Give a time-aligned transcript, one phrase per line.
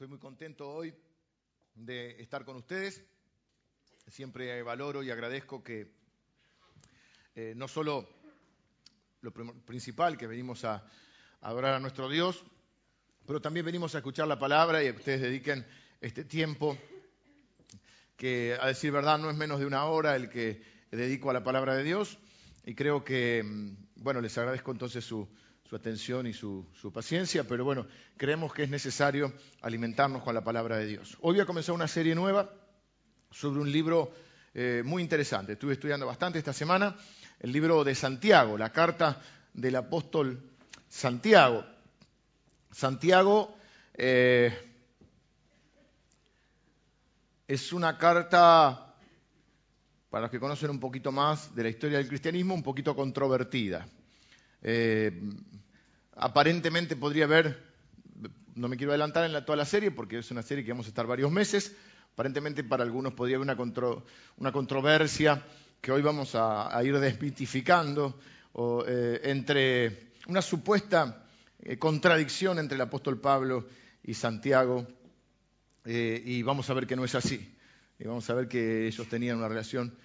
[0.00, 0.94] Estoy muy contento hoy
[1.74, 3.04] de estar con ustedes.
[4.06, 5.92] Siempre valoro y agradezco que
[7.34, 8.08] eh, no solo
[9.20, 10.82] lo principal, que venimos a,
[11.42, 12.42] adorar a nuestro Dios,
[13.26, 15.66] pero también venimos a escuchar la palabra y que ustedes dediquen
[16.00, 16.78] este tiempo,
[18.16, 21.44] que a decir verdad no es menos de una hora el que dedico a la
[21.44, 22.18] palabra de Dios.
[22.64, 25.28] Y creo que, mm, bueno, les agradezco entonces su,
[25.70, 27.86] su atención y su, paciencia, pero bueno,
[28.16, 31.16] creemos que es necesario alimentarnos con la palabra de Dios.
[31.20, 32.50] Hoy voy a comenzar una serie nueva
[33.30, 34.12] sobre un libro
[34.52, 35.52] eh, muy interesante.
[35.52, 36.96] Estuve estudiando bastante esta semana
[37.38, 39.22] el libro de Santiago, la carta
[39.54, 40.42] del apóstol
[40.88, 41.64] Santiago.
[42.72, 43.56] Santiago
[43.94, 44.52] eh,
[47.46, 48.96] es una carta,
[50.10, 53.86] para los que conocen un poquito más de la historia del cristianismo, un poquito controvertida.
[54.62, 55.12] Eh,
[56.20, 57.58] aparentemente podría haber,
[58.54, 60.90] no me quiero adelantar en toda la serie porque es una serie que vamos a
[60.90, 61.74] estar varios meses,
[62.12, 63.56] aparentemente para algunos podría haber
[64.36, 65.42] una, controversia
[65.80, 68.20] que hoy vamos a, ir desmitificando
[68.86, 71.24] eh, entre una supuesta
[71.58, 73.66] eh, contradicción entre el apóstol Pablo
[74.04, 74.86] y Santiago
[75.86, 77.56] y vamos a ver que no es así.
[77.98, 79.96] Y vamos a ver que ellos tenían una relación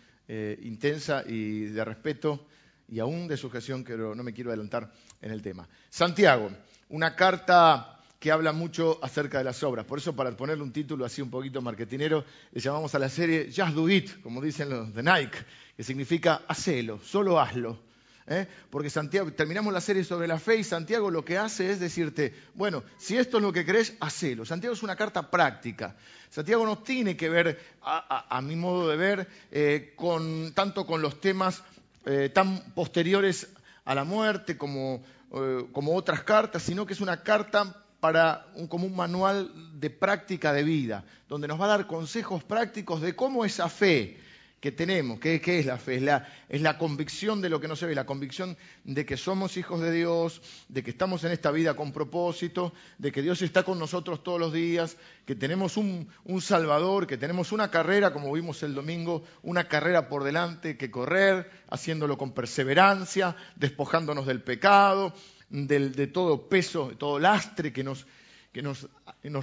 [0.61, 2.47] intensa y de respeto
[2.87, 4.91] y aún de sujeción, pero no me quiero adelantar
[5.21, 5.67] en el tema.
[5.89, 6.51] Santiago,
[6.89, 9.85] una carta que habla mucho acerca de las obras.
[9.85, 13.51] Por eso, para ponerle un título así un poquito marketinero, le llamamos a la serie
[13.55, 15.37] Just Do It, como dicen los de Nike,
[15.77, 17.79] que significa hacelo, solo hazlo.
[18.27, 18.47] ¿eh?
[18.69, 22.33] Porque Santiago, terminamos la serie sobre la fe y Santiago lo que hace es decirte,
[22.55, 24.45] bueno, si esto es lo que crees, hacelo.
[24.45, 25.95] Santiago es una carta práctica.
[26.29, 31.21] Santiago no tiene que ver, a, mi modo de ver, eh, con, tanto con los
[31.21, 31.63] temas
[32.05, 33.47] eh, tan posteriores
[33.83, 38.85] a la muerte eh, como, otras cartas, sino que es una carta para un, como
[38.85, 43.45] un manual de práctica de vida, donde nos va a dar consejos prácticos de cómo
[43.45, 44.19] esa fe
[44.59, 45.19] que tenemos.
[45.19, 45.97] ¿Qué, es la fe?
[45.97, 49.17] Es la, es la, convicción de lo que no se ve, la convicción de que
[49.17, 53.41] somos hijos de Dios, de que estamos en esta vida con propósito, de que Dios
[53.41, 58.11] está con nosotros todos los días, que tenemos un, un Salvador, que tenemos una carrera,
[58.11, 64.41] como vimos el domingo, una carrera por delante que correr, haciéndolo con perseverancia, despojándonos del
[64.41, 65.13] pecado,
[65.49, 68.07] del, de todo peso, de todo lastre que nos,
[68.55, 68.87] que nos,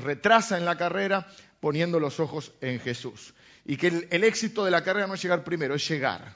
[0.03, 1.27] retrasa en la carrera,
[1.61, 5.45] poniendo los ojos en Jesús y que el, éxito de la carrera no es llegar
[5.45, 6.35] primero, es llegar.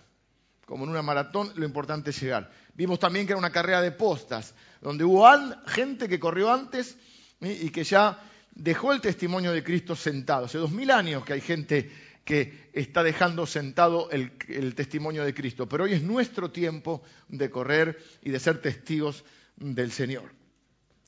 [0.67, 2.51] Como en una maratón, lo importante es llegar.
[2.75, 5.27] Vimos también que era una carrera de postas, donde hubo
[5.67, 6.99] gente que corrió antes
[7.41, 8.23] y que ya
[8.55, 10.45] dejó el testimonio de Cristo sentado.
[10.45, 11.91] Hace dos mil años que hay gente
[12.27, 15.67] que está dejando sentado el, testimonio de Cristo.
[15.67, 19.25] Pero hoy es nuestro tiempo de correr y de ser testigos
[19.57, 20.31] del Señor.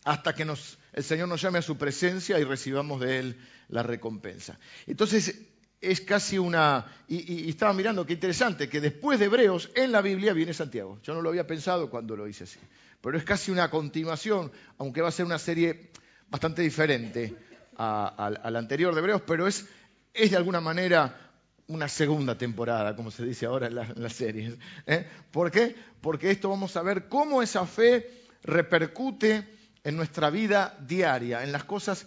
[0.04, 3.36] Hasta que nos, el Señor nos llame a su presencia y recibamos de Él
[3.68, 4.58] la recompensa.
[4.84, 5.42] Entonces,
[5.80, 6.86] es casi una...
[7.06, 10.98] Y, estaba mirando, qué interesante, que después de Hebreos en la Biblia viene Santiago.
[11.04, 12.58] Yo no lo había pensado cuando lo hice así.
[13.00, 15.92] Pero es casi una continuación, aunque va a ser una serie
[16.30, 17.32] bastante diferente
[17.76, 19.68] a, la anterior de Hebreos, pero es,
[20.12, 21.30] es, de alguna manera
[21.68, 24.54] una segunda temporada, como se dice ahora en, las series.
[24.84, 25.06] ¿eh?
[25.30, 25.76] ¿Por qué?
[26.00, 29.57] Porque esto vamos a ver cómo esa fe repercute
[29.88, 32.06] en nuestra vida diaria, en las cosas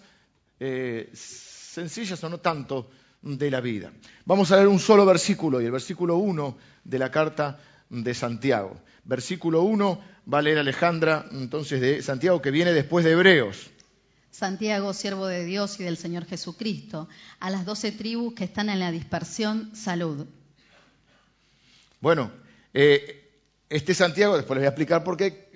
[0.60, 3.92] eh, sencillas o no tanto de la vida.
[4.24, 7.58] Vamos a leer un solo versículo y el versículo 1 de la carta
[7.90, 8.80] de Santiago.
[9.04, 10.00] Versículo 1
[10.32, 13.70] va a leer Alejandra entonces de Santiago que viene después de Hebreos.
[14.30, 17.08] Santiago, siervo de Dios y del Señor Jesucristo,
[17.40, 20.24] a las doce tribus que están en la dispersión, salud.
[22.00, 22.30] Bueno,
[22.72, 23.28] eh,
[23.68, 25.50] este Santiago, después les voy a explicar por qué,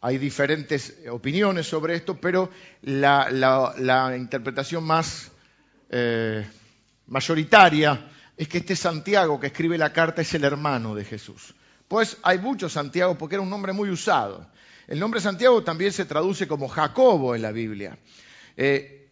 [0.00, 2.50] hay diferentes opiniones sobre esto, pero
[2.82, 5.30] la, interpretación más
[5.90, 6.46] eh,
[7.06, 11.54] mayoritaria es que este Santiago que escribe la carta es el hermano de Jesús.
[11.86, 14.48] Pues hay muchos Santiago porque era un nombre muy usado.
[14.86, 17.98] El nombre Santiago también se traduce como Jacobo en la Biblia.
[18.56, 19.08] Eh,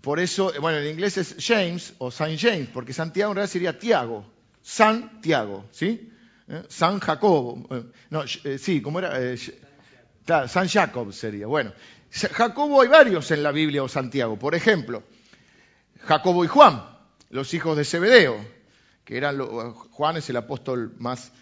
[0.00, 3.78] por eso, bueno, en inglés es James o Saint James, porque Santiago en realidad sería
[3.78, 4.24] Tiago,
[4.62, 6.12] Santiago, ¿sí?
[6.48, 9.18] Eh, San Jacobo, eh, no, sí, ¿cómo era?
[10.46, 11.46] San Jacob sería.
[11.46, 11.72] Bueno,
[12.10, 14.38] Jacobo hay varios en la Biblia o Santiago.
[14.38, 15.02] Por ejemplo,
[16.00, 16.82] Jacobo y Juan,
[17.30, 18.36] los hijos de Zebedeo,
[19.04, 19.38] que eran
[19.72, 21.32] Juan es el apóstol más,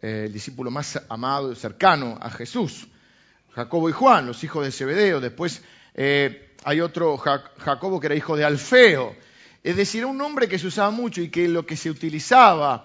[0.00, 2.86] eh, el discípulo más amado y cercano a Jesús.
[3.52, 5.20] Jacobo y Juan, los hijos de Zebedeo.
[5.20, 5.62] Después
[5.94, 9.14] eh, hay otro Jacobo que era hijo de Alfeo.
[9.62, 12.84] Es decir, un nombre que se usaba mucho y que lo que se utilizaba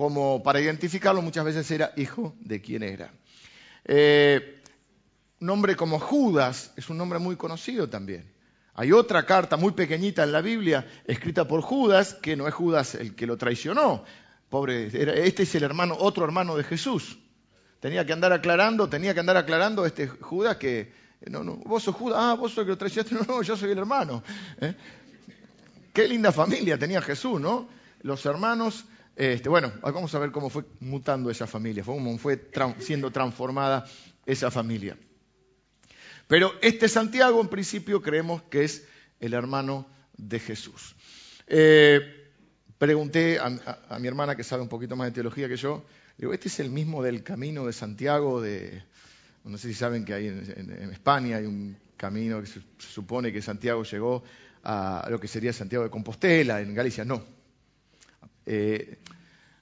[0.00, 3.12] como para identificarlo muchas veces era hijo de quién era.
[3.84, 4.62] Eh,
[5.38, 8.32] un nombre como Judas es un nombre muy conocido también.
[8.72, 12.94] Hay otra carta muy pequeñita en la Biblia, escrita por Judas, que no es Judas
[12.94, 14.02] el que lo traicionó.
[14.48, 14.86] Pobre,
[15.26, 17.18] este es el hermano, otro hermano de Jesús.
[17.78, 20.94] Tenía que andar aclarando, tenía que andar aclarando este Judas que,
[21.28, 23.54] no, no, vos sos Judas, ah, vos sos el que lo traicionaste, no, no, yo
[23.54, 24.22] soy el hermano.
[24.62, 24.74] ¿eh?
[25.92, 27.68] Qué linda familia tenía Jesús, ¿no?
[28.00, 28.86] Los hermanos,
[29.20, 33.84] este, bueno, vamos a ver cómo fue mutando esa familia, cómo fue siendo transformada
[34.24, 34.96] esa familia.
[36.26, 38.86] Pero este Santiago, en principio, creemos que es
[39.18, 39.86] el hermano
[40.16, 40.96] de Jesús.
[41.46, 42.00] Eh,
[42.78, 45.84] pregunté a, mi hermana, que sabe un poquito más de teología que yo,
[46.16, 48.40] digo, ¿este es el mismo del camino de Santiago?
[48.40, 48.82] De,
[49.44, 53.42] no sé si saben que hay en, España hay un camino que se, supone que
[53.42, 54.24] Santiago llegó
[54.64, 57.04] a lo que sería Santiago de Compostela, en Galicia.
[57.04, 57.39] No.
[58.46, 58.98] Eh,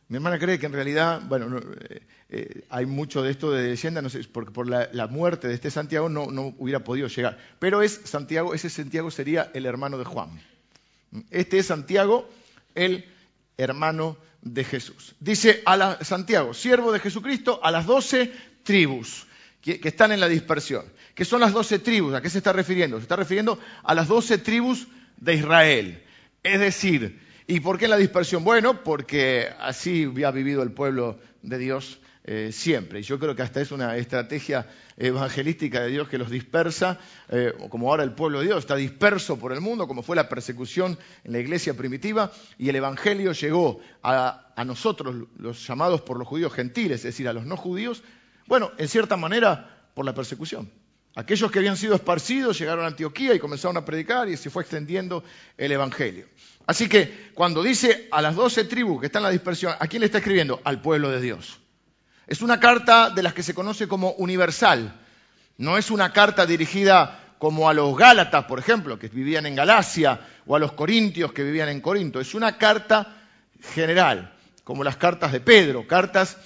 [0.09, 4.01] mi hermana cree que en realidad, bueno, eh, eh, hay mucho de esto de leyenda,
[4.01, 7.39] no sé, porque por la, muerte de este Santiago no, no, hubiera podido llegar.
[7.59, 10.31] Pero es Santiago, ese Santiago sería el hermano de Juan.
[11.31, 12.29] Este es Santiago,
[12.75, 13.05] el
[13.59, 15.15] hermano de Jesús.
[15.21, 18.33] Dice a Santiago, siervo de Jesucristo, a las doce
[18.63, 19.27] tribus
[19.61, 20.85] que, que, están en la dispersión.
[21.15, 22.15] ¿Qué son las doce tribus?
[22.15, 22.97] ¿A qué se está refiriendo?
[22.97, 24.87] Se está refiriendo a las doce tribus
[25.19, 26.03] de Israel.
[26.43, 27.21] Es decir,
[27.51, 28.45] ¿Y por qué la dispersión?
[28.45, 33.01] Bueno, porque así ha vivido el pueblo de Dios eh, siempre.
[33.01, 34.67] Y yo creo que hasta es una estrategia
[34.99, 37.01] evangelística de Dios que los dispersa,
[37.31, 40.29] eh, como ahora el pueblo de Dios está disperso por el mundo, como fue la
[40.29, 46.19] persecución en la iglesia primitiva, y el Evangelio llegó a, a nosotros, los llamados por
[46.19, 48.03] los judíos gentiles, es decir, a los no judíos,
[48.47, 50.71] bueno, en cierta manera, por la persecución.
[51.19, 54.63] Aquellos que habían sido esparcidos llegaron a Antioquía y comenzaron a predicar y se fue
[54.63, 55.25] extendiendo
[55.57, 56.29] el Evangelio.
[56.65, 59.99] Así que cuando dice a las doce tribus que están en la dispersión, ¿a quién
[59.99, 60.61] le está escribiendo?
[60.63, 61.59] Al pueblo de Dios.
[62.29, 64.95] Es una carta de las que se conoce como universal.
[65.57, 70.21] No es una carta dirigida como a los Gálatas, por ejemplo, que vivían en Galacia,
[70.47, 72.21] o a los Corintios que vivían en Corinto.
[72.21, 73.25] Es una carta
[73.75, 76.37] general, como las cartas de Pedro, cartas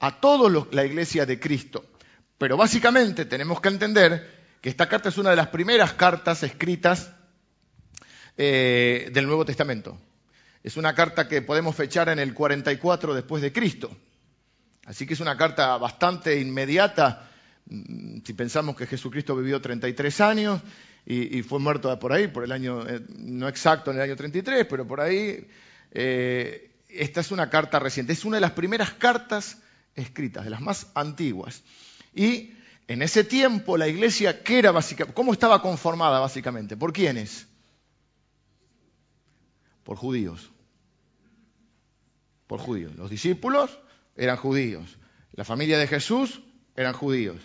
[0.00, 1.84] a toda la iglesia de Cristo.
[2.38, 7.12] Pero básicamente tenemos que entender que esta carta es una de las primeras cartas escritas
[8.36, 9.98] eh, del Nuevo Testamento.
[10.62, 13.90] Es una carta que podemos fechar en el 44 después de Cristo.
[14.86, 17.28] Así que es una carta bastante inmediata
[17.66, 20.62] mm, si pensamos que Jesucristo vivió 33 años
[21.10, 24.66] y, fue muerto por ahí, por el año, eh, no exacto en el año 33,
[24.68, 25.48] pero por ahí,
[25.90, 28.12] eh, esta es una carta reciente.
[28.12, 29.56] Es una de las primeras cartas
[29.94, 31.62] escritas, de las más antiguas.
[32.18, 32.52] Y
[32.88, 34.74] en ese tiempo la iglesia, ¿qué era?
[35.14, 36.76] ¿Cómo estaba conformada básicamente?
[36.76, 37.46] ¿Por quiénes?
[39.84, 40.50] Por judíos.
[42.48, 42.96] Por judíos.
[42.96, 43.78] Los discípulos
[44.16, 44.98] eran judíos.
[45.34, 46.42] La familia de Jesús
[46.74, 47.36] eran judíos.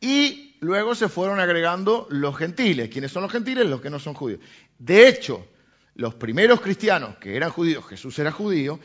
[0.00, 2.88] Y luego se fueron agregando los gentiles.
[2.88, 3.66] ¿Quiénes son los gentiles?
[3.66, 4.40] Los que no son judíos.
[4.80, 5.46] De hecho,
[5.94, 8.80] los primeros cristianos que eran judíos, Jesús era judío,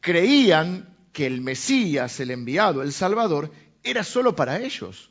[0.00, 3.50] creían que el Mesías, el enviado, el Salvador,
[3.84, 5.10] era solo para ellos.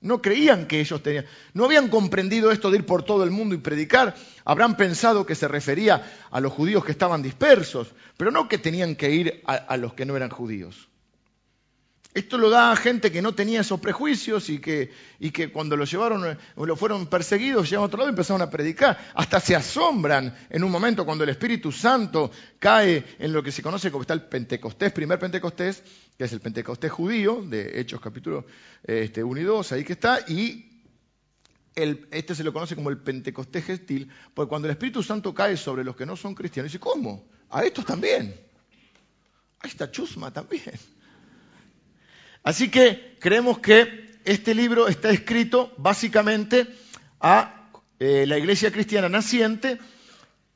[0.00, 1.24] No creían que ellos tenían,
[1.54, 4.14] no habían comprendido esto de ir por todo el mundo y predicar.
[4.44, 8.96] Habrán pensado que se refería a los judíos que estaban dispersos, pero no que tenían
[8.96, 10.88] que ir a, a los que no eran judíos.
[12.14, 15.76] Esto lo da a gente que no tenía esos prejuicios y que, y que cuando
[15.76, 18.96] lo llevaron, eh, lo fueron perseguidos, llegaron a otro lado y empezaron a predicar.
[19.14, 22.30] Hasta se asombran en un momento cuando el Espíritu Santo
[22.60, 25.82] cae en lo que se conoce como está el Pentecostés, primer Pentecostés,
[26.16, 28.46] que es el Pentecostés judío, de Hechos capítulo
[28.84, 30.70] este, 1 y 2, ahí que está, y
[31.74, 35.82] este se lo conoce como el Pentecostés gentil, porque cuando el Espíritu Santo cae sobre
[35.82, 37.26] los que no son cristianos, dice, ¿cómo?
[37.50, 38.40] A estos también.
[39.58, 40.78] A esta chusma también.
[42.44, 46.68] Así que creemos que este libro está escrito básicamente
[47.18, 49.78] a eh, la iglesia cristiana naciente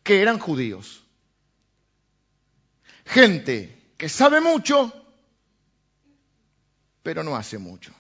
[0.03, 1.03] que eran judíos.
[3.07, 4.93] Gente que sabe mucho,
[7.03, 7.93] pero no hace mucho.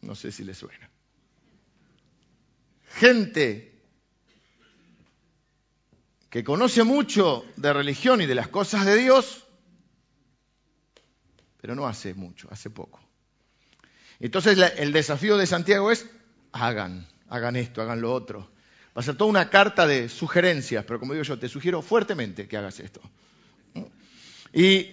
[0.00, 0.90] No sé si le suena.
[2.94, 3.72] Gente
[6.30, 9.46] que conoce mucho de religión y de las cosas de Dios,
[11.62, 13.00] pero no hace mucho, hace poco.
[14.18, 16.06] Entonces el desafío de Santiago es,
[16.50, 18.50] hagan, hagan esto, hagan lo otro.
[18.88, 22.48] Va a ser toda una carta de sugerencias, pero como digo yo, te sugiero fuertemente
[22.48, 23.00] que hagas esto.
[24.52, 24.90] Y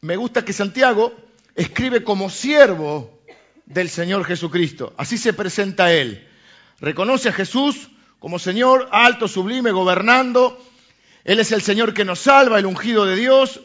[0.00, 1.14] me gusta que Santiago
[1.54, 3.22] escribe como siervo
[3.64, 4.94] del Señor Jesucristo.
[4.96, 6.26] Así se presenta él.
[6.80, 10.60] Reconoce a Jesús como Señor alto, sublime, gobernando.
[11.22, 13.60] Él es el Señor que nos salva, el ungido de Dios.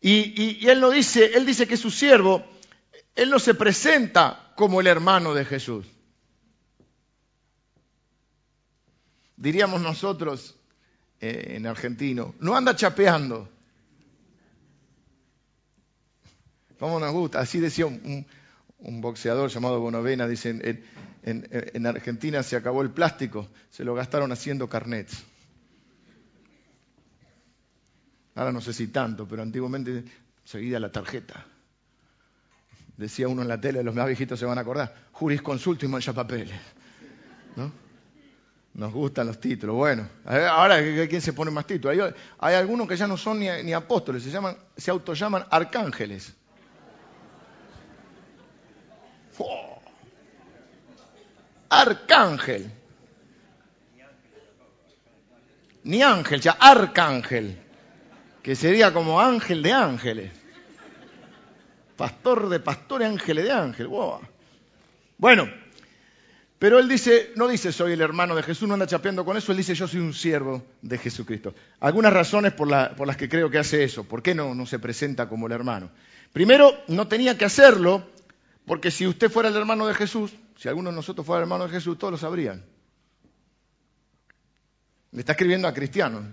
[0.00, 2.44] Y, él no dice, él dice que es su siervo,
[3.14, 5.86] él no se presenta como el hermano de Jesús.
[9.40, 10.54] diríamos nosotros
[11.20, 13.48] eh, en argentino, no anda chapeando.
[16.78, 17.40] ¿Cómo nos gusta?
[17.40, 18.26] Así decía un,
[19.00, 20.62] boxeador llamado Bonovena, dicen,
[21.22, 25.24] en, en, Argentina se acabó el plástico, se lo gastaron haciendo carnets.
[28.34, 30.04] Ahora no sé si tanto, pero antiguamente
[30.44, 31.44] seguida la tarjeta.
[32.96, 36.12] Decía uno en la tele, los más viejitos se van a acordar, jurisconsulto y mancha
[36.12, 36.58] papeles.
[37.56, 37.72] ¿No?
[38.74, 39.74] Nos gustan los títulos.
[39.74, 42.14] Bueno, ahora ¿quién se pone más títulos?
[42.38, 46.34] Hay, algunos que ya no son ni, apóstoles, se, llaman, se autollaman arcángeles.
[51.68, 52.70] Arcángel.
[55.84, 57.69] Ni ángel, ya arcángel.
[58.42, 60.32] Que sería como ángel de ángeles.
[61.96, 63.92] Pastor de pastores, ángeles de ángeles.
[65.18, 65.48] Bueno,
[66.60, 69.50] pero él dice, no dice soy el hermano de Jesús, no anda chapeando con eso,
[69.50, 71.54] él dice yo soy un siervo de Jesucristo.
[71.80, 74.04] Algunas razones por, las que creo que hace eso.
[74.04, 75.90] ¿Por qué no, no se presenta como el hermano?
[76.34, 78.06] Primero, no tenía que hacerlo,
[78.66, 81.66] porque si usted fuera el hermano de Jesús, si alguno de nosotros fuera el hermano
[81.66, 82.62] de Jesús, todos lo sabrían.
[85.12, 86.24] Le está escribiendo a cristianos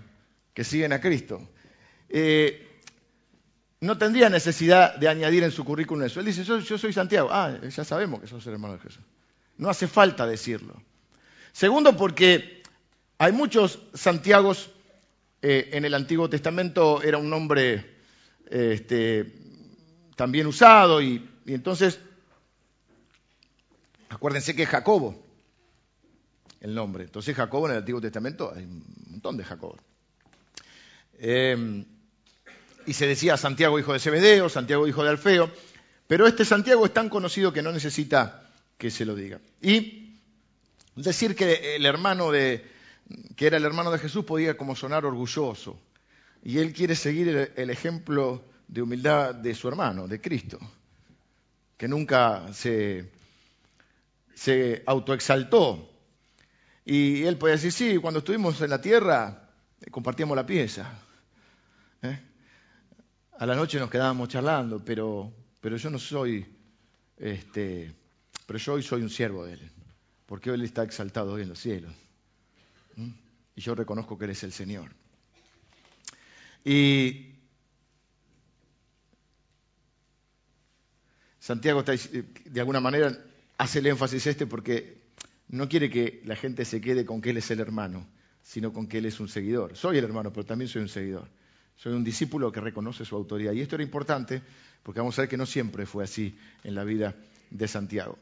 [0.52, 1.40] que siguen a Cristo.
[2.08, 2.80] Eh,
[3.80, 6.20] no tendría necesidad de añadir en su currículum eso.
[6.20, 7.28] Él dice, yo, soy Santiago.
[7.30, 9.02] Ah, ya sabemos que sos el hermano de Jesús.
[9.56, 10.82] No hace falta decirlo.
[11.52, 12.62] Segundo, porque
[13.18, 14.70] hay muchos Santiagos
[15.42, 17.98] eh, en el Antiguo Testamento, era un nombre
[18.50, 19.32] este,
[20.16, 22.00] también usado, y, entonces,
[24.08, 25.24] acuérdense que es Jacobo
[26.60, 27.04] el nombre.
[27.04, 29.76] Entonces, Jacobo en el Antiguo Testamento hay un montón de Jacobo.
[31.18, 31.84] Em,
[32.88, 35.52] y se decía Santiago hijo de Zebedeo, Santiago hijo de Alfeo,
[36.06, 39.40] pero este Santiago es tan conocido que no necesita que se lo diga.
[39.60, 40.16] Y
[40.96, 42.66] decir que el hermano de,
[43.36, 45.78] que era el hermano de Jesús podía como sonar orgulloso.
[46.42, 50.58] Y él quiere seguir el, ejemplo de humildad de su hermano, de Cristo,
[51.76, 53.10] que nunca se,
[54.34, 55.90] se autoexaltó.
[56.86, 59.50] Y él puede decir, sí, cuando estuvimos en la tierra
[59.82, 61.02] eh, compartíamos la pieza.
[63.40, 66.44] A la noche nos quedábamos charlando, pero, pero yo no soy
[67.16, 67.94] este,
[68.44, 69.70] pero yo hoy soy un siervo de Él,
[70.26, 71.92] porque Él está exaltado hoy en los cielos.
[73.54, 74.90] Y yo reconozco que Él es el Señor.
[76.64, 77.36] Y
[81.38, 83.16] Santiago está, de alguna manera
[83.56, 85.00] hace el énfasis este porque
[85.46, 88.04] no quiere que la gente se quede con que Él es el hermano,
[88.42, 89.76] sino con que Él es un seguidor.
[89.76, 91.28] Soy el hermano, pero también soy un seguidor.
[91.78, 93.52] Soy un discípulo que reconoce su autoridad.
[93.52, 94.42] Y esto era importante
[94.82, 97.14] porque vamos a ver que no siempre fue así en la vida
[97.50, 98.18] de Santiago.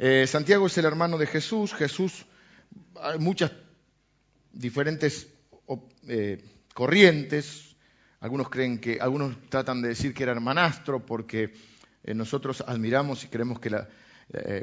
[0.00, 1.72] Eh, Santiago es el hermano de Jesús.
[1.72, 2.26] Jesús,
[3.00, 3.52] hay muchas
[4.52, 5.28] diferentes
[6.08, 6.42] eh,
[6.74, 7.76] corrientes.
[8.18, 11.52] Algunos creen que, algunos tratan de decir que era hermanastro porque
[12.02, 13.70] eh, nosotros admiramos y creemos que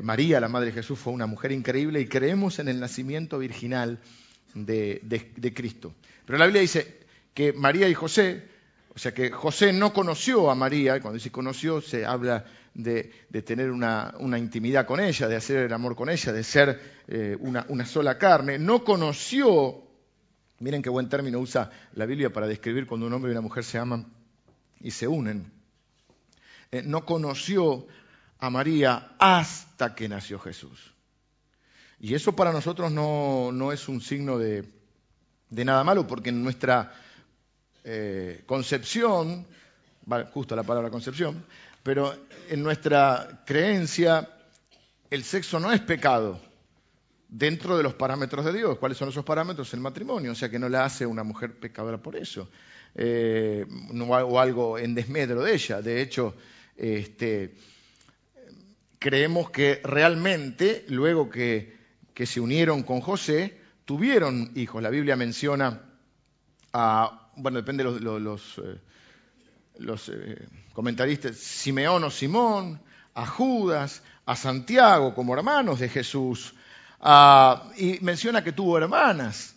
[0.02, 4.00] María, la madre de Jesús, fue una mujer increíble y creemos en el nacimiento virginal
[4.54, 5.96] de, de Cristo.
[6.26, 7.03] Pero la Biblia dice
[7.34, 8.48] que María y José,
[8.96, 13.12] o sea que José no conoció a María, y cuando dice conoció se habla de,
[13.46, 17.86] tener una, intimidad con ella, de hacer el amor con ella, de ser eh, una,
[17.86, 18.58] sola carne.
[18.58, 19.84] No conoció,
[20.60, 23.64] miren qué buen término usa la Biblia para describir cuando un hombre y una mujer
[23.64, 24.12] se aman
[24.80, 25.52] y se unen.
[26.72, 27.88] Eh, no conoció
[28.40, 30.94] a María hasta que nació Jesús.
[32.00, 34.68] Y eso para nosotros no, es un signo de,
[35.50, 36.92] nada malo, porque en nuestra
[37.84, 39.46] eh, concepción,
[40.34, 41.46] justo la palabra concepción,
[41.82, 42.14] pero
[42.50, 44.30] en nuestra creencia
[45.10, 46.40] el sexo no es pecado
[47.28, 48.78] dentro de los parámetros de Dios.
[48.78, 49.74] ¿Cuáles son esos parámetros?
[49.74, 52.50] El matrimonio, o sea que no la hace una mujer pecadora por eso,
[52.96, 55.82] eh, o algo en desmedro de ella.
[55.82, 56.36] De hecho,
[56.78, 57.56] este,
[59.00, 61.74] creemos que realmente, luego que,
[62.26, 64.82] se unieron con José, tuvieron hijos.
[64.82, 65.82] La Biblia menciona
[66.72, 68.80] a, bueno, depende de los, eh,
[69.80, 72.80] eh, comentaristas, Simeón o Simón,
[73.14, 76.54] a Judas, a Santiago como hermanos de Jesús,
[77.78, 79.56] y menciona que tuvo hermanas.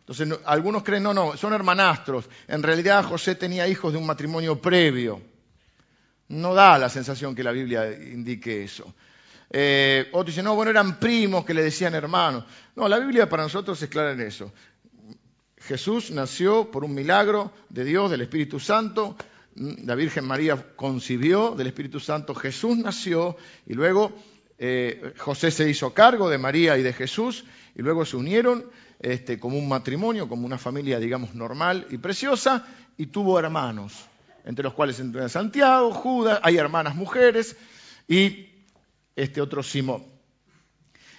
[0.00, 2.28] Entonces, algunos creen, no, no, son hermanastros.
[2.46, 5.20] En realidad, José tenía hijos de un matrimonio previo.
[6.28, 8.94] No da la sensación que la Biblia indique eso.
[9.50, 12.44] Eh, otros dicen, no, bueno, eran primos que le decían hermanos.
[12.74, 14.52] No, la Biblia para nosotros es clara en eso.
[15.66, 19.16] Jesús nació por un milagro de Dios, del Espíritu Santo,
[19.56, 24.12] la Virgen María concibió del Espíritu Santo, Jesús nació y luego
[24.58, 27.44] eh, José se hizo cargo de María y de Jesús
[27.74, 28.66] y luego se unieron
[29.00, 33.92] este, como un matrimonio, como una familia, digamos, normal y preciosa, y tuvo hermanos,
[34.44, 37.56] entre los cuales entra Santiago, Judas, hay hermanas mujeres
[38.06, 38.46] y
[39.16, 40.04] este otro Simón.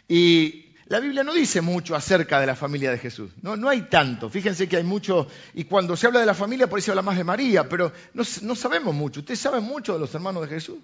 [0.08, 4.30] Y la Biblia no dice mucho acerca de la familia de Jesús, no, hay tanto,
[4.30, 7.02] fíjense que hay mucho, y cuando se habla de la familia por eso se habla
[7.02, 10.78] más de María, pero no, sabemos mucho, ¿ustedes saben mucho de los hermanos de Jesús?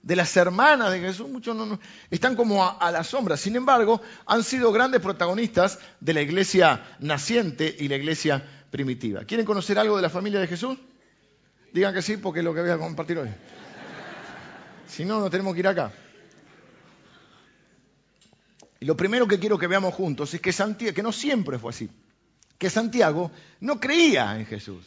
[0.00, 1.78] de las hermanas de Jesús, muchos no,
[2.08, 3.36] están como a, la sombra.
[3.36, 9.24] Sin embargo, han sido grandes protagonistas de la iglesia naciente y la iglesia primitiva.
[9.24, 10.78] ¿Quieren conocer algo de la familia de Jesús?
[11.74, 13.28] Digan que sí, porque es lo que voy a compartir hoy.
[14.86, 15.92] Si no, no tenemos que ir acá.
[18.80, 21.70] Y lo primero que quiero que veamos juntos es que Santiago, que no siempre fue
[21.70, 21.90] así,
[22.58, 23.30] que Santiago
[23.60, 24.84] no creía en Jesús.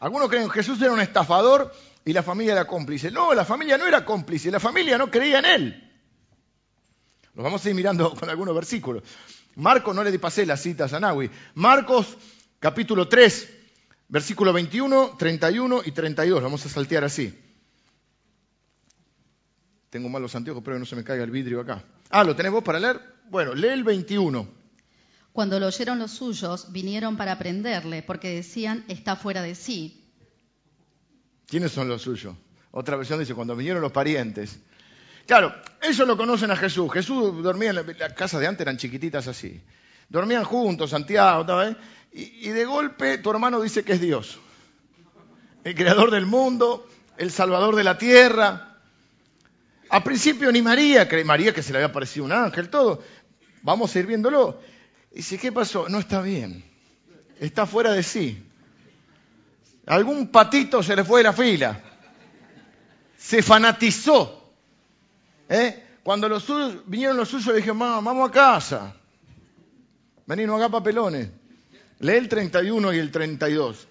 [0.00, 1.72] Algunos creen que Jesús era un estafador
[2.04, 3.10] y la familia era cómplice.
[3.10, 5.90] No, la familia no era cómplice, la familia no creía en él.
[7.34, 9.04] Lo vamos a ir mirando con algunos versículos.
[9.56, 11.30] Marcos, no le pasé la cita a Sanawi.
[11.54, 12.16] Marcos,
[12.58, 13.50] capítulo 3,
[14.08, 16.42] versículo 21, 31 y 32.
[16.42, 17.38] Vamos a saltear así.
[19.90, 21.84] Tengo malos anteojos, que no se me caiga el vidrio acá.
[22.10, 23.00] Ah, ¿lo tenés vos para leer?
[23.30, 24.48] Bueno, lee el 21.
[25.32, 30.04] Cuando lo oyeron los suyos, vinieron para prenderle, porque decían, está fuera de sí.
[31.46, 32.34] ¿Quiénes son los suyos?
[32.72, 34.58] Otra versión dice, cuando vinieron los parientes.
[35.26, 36.92] Claro, ellos lo conocen a Jesús.
[36.92, 39.62] Jesús dormía en la, las casas de antes, eran chiquititas así.
[40.08, 41.76] Dormían juntos, Santiago, ¿sabes?
[42.12, 44.40] Y, y de golpe tu hermano dice que es Dios.
[45.62, 48.69] El creador del mundo, el salvador de la tierra.
[49.90, 53.02] A principio ni María, que María que se le había parecido un ángel, todo.
[53.62, 54.60] Vamos a ir viéndolo.
[55.12, 55.88] Dice, ¿qué pasó?
[55.88, 56.64] No está bien.
[57.40, 58.40] Está fuera de sí.
[59.86, 61.80] Algún patito se le fue de la fila.
[63.18, 64.52] Se fanatizó.
[65.48, 65.86] ¿Eh?
[66.04, 66.46] Cuando los
[66.86, 68.94] vinieron los suyos, le dije, mamá, vamos a casa.
[70.26, 71.28] Vení, no haga papelones.
[71.98, 73.88] Lee el 31 y el 32.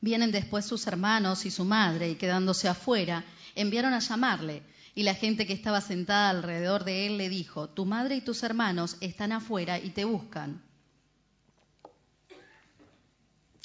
[0.00, 4.62] Vienen después sus hermanos y su madre, y quedándose afuera, enviaron a llamarle.
[4.94, 8.42] Y la gente que estaba sentada alrededor de él le dijo, tu madre y tus
[8.42, 10.62] hermanos están afuera y te buscan.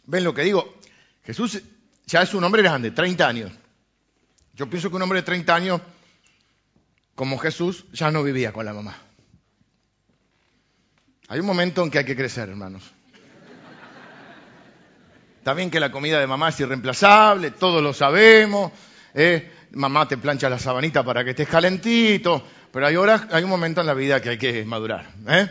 [0.06, 0.76] ¿Ven lo que digo?
[1.24, 1.62] Jesús
[2.06, 3.52] ya es un hombre grande, 30 años.
[4.54, 5.82] Yo pienso que un hombre de 30 años,
[7.16, 8.96] como Jesús, ya no vivía con la mamá.
[11.28, 12.84] Hay un momento en que hay que crecer, hermanos.
[15.40, 18.72] Está bien que la comida de mamá es irreemplazable, todos lo sabemos.
[19.14, 19.52] ¿eh?
[19.76, 23.82] Mamá te plancha la sabanita para que estés calentito, pero hay horas, hay un momento
[23.82, 25.06] en la vida que hay que madurar.
[25.28, 25.50] ¿eh?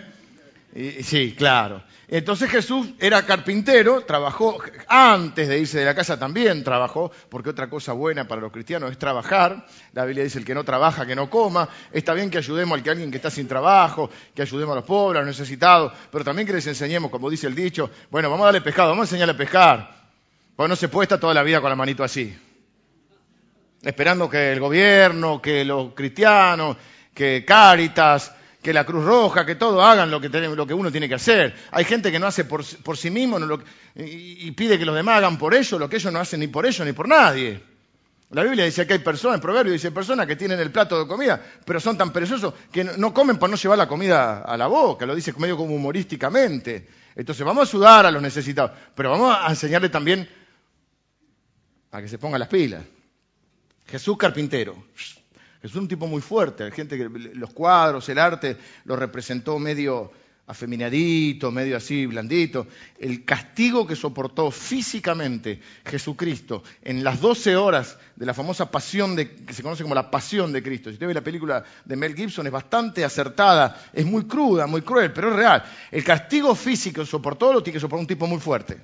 [0.75, 1.83] Y, sí, claro.
[2.09, 4.59] Entonces Jesús era carpintero, trabajó,
[4.89, 8.91] antes de irse de la casa también trabajó, porque otra cosa buena para los cristianos
[8.91, 9.67] es trabajar.
[9.93, 11.69] La Biblia dice, el que no trabaja, que no coma.
[11.93, 14.85] Está bien que ayudemos al que alguien que está sin trabajo, que ayudemos a los
[14.85, 18.45] pobres, a los necesitados, pero también que les enseñemos, como dice el dicho, bueno, vamos
[18.45, 20.05] a darle pescado, vamos a enseñarle a pescar.
[20.57, 22.37] Porque no se puede estar toda la vida con la manito así.
[23.85, 26.77] Esperando que el gobierno, que los cristianos,
[27.12, 28.33] que Cáritas,
[28.64, 31.55] que la Cruz Roja, que todo hagan lo que, uno tiene que hacer.
[31.70, 33.38] Hay gente que no hace por, sí mismo
[33.94, 36.64] y, pide que los demás hagan por ellos lo que ellos no hacen ni por
[36.64, 37.62] ellos ni por nadie.
[38.31, 41.07] La Biblia dice que hay personas, el proverbio dice personas que tienen el plato de
[41.07, 44.66] comida, pero son tan perezosos que no, comen por no llevar la comida a la
[44.66, 46.88] boca, lo dice medio como humorísticamente.
[47.14, 50.27] Entonces vamos a ayudar a los necesitados, pero vamos a enseñarle también
[51.92, 52.83] a que se pongan las pilas.
[53.94, 54.74] Jesús carpintero.
[55.62, 60.11] Es un tipo muy fuerte, gente que los cuadros, el arte lo representó medio
[60.48, 62.66] afeminadito, medio así, blandito.
[62.98, 69.30] El castigo que soportó físicamente Jesucristo en las 12 horas de la famosa pasión de,
[69.30, 70.90] que se conoce como la pasión de Cristo.
[70.90, 74.83] Si usted ve la película de Mel Gibson, es bastante acertada, es muy cruda, muy
[74.83, 75.64] cruel, pero es real.
[75.92, 78.76] El castigo físico que soportó lo tiene que soportar un tipo muy fuerte.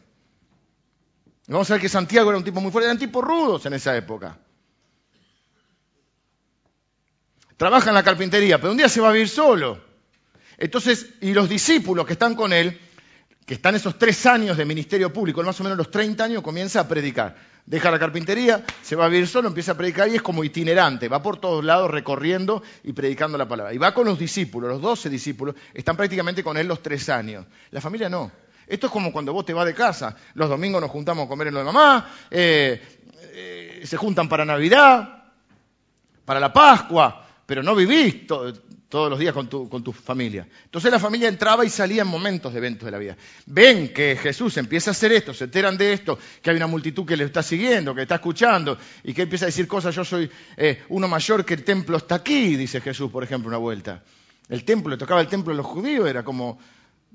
[1.48, 3.96] Vamos a ver que Santiago era un tipo muy fuerte, eran tipos rudos en esa
[3.96, 4.38] época.
[7.60, 9.78] Trabaja en la carpintería, pero un día se va a vivir solo.
[10.56, 12.80] Entonces, y los discípulos que están con él,
[13.44, 16.80] que están esos tres años de ministerio público, más o menos los 30 años, comienza
[16.80, 17.36] a predicar.
[17.66, 21.06] Deja la carpintería, se va a vivir solo, empieza a predicar y es como itinerante,
[21.08, 23.74] va por todos lados recorriendo y predicando la palabra.
[23.74, 27.44] Y va con los discípulos, los 12 discípulos, están prácticamente con él los tres años.
[27.72, 28.32] La familia no.
[28.66, 30.16] Esto es como cuando vos te vas de casa.
[30.32, 32.80] Los domingos nos juntamos a comer en lo de mamá, eh,
[33.34, 35.24] eh, se juntan para Navidad,
[36.24, 40.46] para la Pascua, pero no vivís todos los días con tu, familia.
[40.66, 43.16] Entonces la familia entraba y salía en momentos de eventos de la vida.
[43.46, 47.04] Ven que Jesús empieza a hacer esto, se enteran de esto, que hay una multitud
[47.04, 50.30] que le está siguiendo, que está escuchando, y que empieza a decir cosas, yo soy
[50.56, 54.04] eh, uno mayor que el templo está aquí, dice Jesús, por ejemplo, una vuelta.
[54.48, 56.60] El templo, le tocaba el templo de los judíos, era como,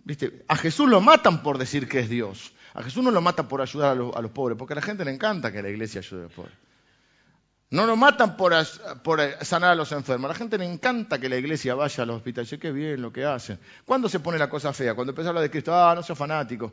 [0.03, 2.51] viste, a Jesús lo matan por decir que es Dios.
[2.73, 4.81] A Jesús no lo matan por ayudar a los, a los pobres, porque a la
[4.81, 6.65] gente le encanta que la iglesia ayude a los pobres.
[7.71, 8.53] No lo matan por,
[9.41, 10.29] sanar a los enfermos.
[10.29, 12.45] A la gente le encanta que la iglesia vaya al hospital.
[12.45, 13.59] Dice, qué bien lo que hacen.
[13.85, 14.93] ¿Cuándo se pone la cosa fea?
[14.93, 15.73] Cuando empieza a hablar de Cristo.
[15.73, 16.71] Ah, no sea fanático.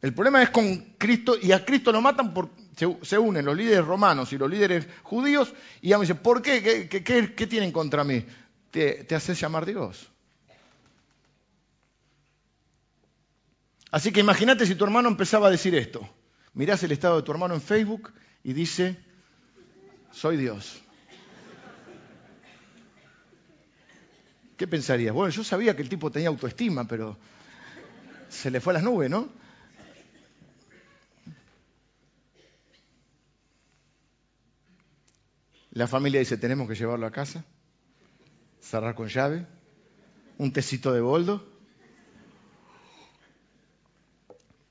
[0.00, 2.66] El problema es con Cristo, y a Cristo lo matan porque
[3.02, 6.88] se, unen los líderes romanos y los líderes judíos, y ya me dicen, ¿por qué?
[6.88, 8.24] ¿Qué, tienen contra mí?
[8.70, 10.10] Te, te haces llamar Dios.
[13.90, 16.06] Así que imagínate si tu hermano empezaba a decir esto.
[16.52, 18.12] Mirás el estado de tu hermano en Facebook
[18.44, 19.02] y dice,
[20.16, 20.80] soy Dios.
[24.56, 25.12] ¿Qué pensarías?
[25.12, 27.18] Bueno, yo sabía que el tipo tenía autoestima, pero
[28.30, 29.28] se le fue a las nubes, ¿no?
[35.72, 37.44] La familia dice, tenemos que llevarlo a casa,
[38.58, 39.46] cerrar con llave,
[40.38, 41.46] un tecito de boldo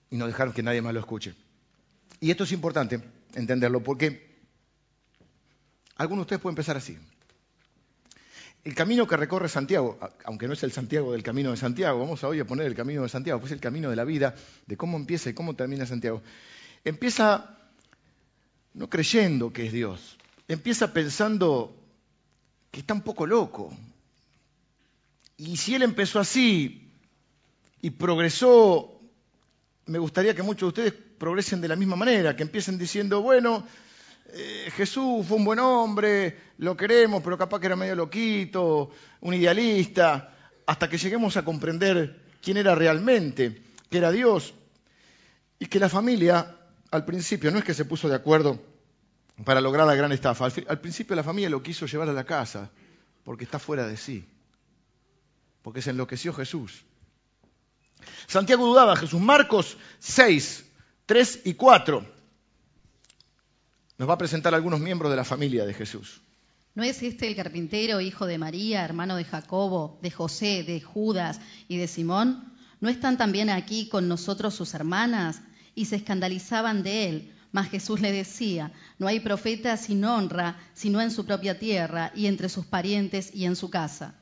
[0.09, 1.35] y no dejar que nadie más lo escuche.
[2.19, 2.99] Y esto es importante
[3.35, 4.34] entenderlo porque
[5.95, 6.97] algunos de ustedes pueden empezar así.
[8.63, 12.23] El camino que recorre Santiago, aunque no es el Santiago del camino de Santiago, vamos
[12.23, 14.33] a hoy a poner el camino de Santiago, pues es el camino de la vida,
[14.65, 16.23] de cómo empieza y cómo termina Santiago.
[16.83, 17.59] Empieza
[18.73, 21.75] no creyendo que es Dios, empieza pensando
[22.71, 23.71] que está un poco loco.
[25.37, 26.91] Y si él empezó así
[27.81, 28.99] y progresó,
[29.85, 33.65] me gustaría que muchos de ustedes progresen de la misma manera, que empiecen diciendo, bueno,
[34.33, 38.89] eh, Jesús fue un buen hombre, lo queremos, pero capaz que era medio loquito,
[39.21, 40.33] un idealista,
[40.65, 44.53] hasta que lleguemos a comprender quién era realmente, que era Dios,
[45.59, 46.57] y que la familia,
[46.91, 48.61] al principio, no es que se puso de acuerdo
[49.43, 52.71] para lograr la gran estafa, al, principio la familia lo quiso llevar a la casa,
[53.23, 54.27] porque está fuera de sí,
[55.61, 56.83] porque se enloqueció Jesús.
[58.27, 60.65] Santiago dudaba, Jesús, Marcos 6,
[61.05, 62.14] 3 y 4
[63.97, 66.21] nos va a presentar algunos miembros de la familia de Jesús.
[66.73, 71.39] ¿No es este el carpintero, hijo de María, hermano de Jacobo, de José, de Judas
[71.69, 72.53] y de Simón?
[72.81, 75.41] ¿No están también aquí con nosotros sus hermanas?
[75.73, 77.31] Y se escandalizaban de él.
[77.53, 82.27] Mas Jesús le decía, no hay profeta sin honra, sino en su propia tierra y
[82.27, 84.15] entre sus parientes y en su casa.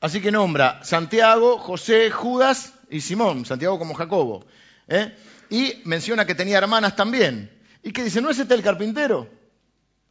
[0.00, 4.44] Así que nombra Santiago, José, Judas y Simón, Santiago como Jacobo.
[4.88, 5.14] ¿eh?
[5.50, 7.50] Y menciona que tenía hermanas también.
[7.84, 9.28] Y que dice, ¿no es este el carpintero?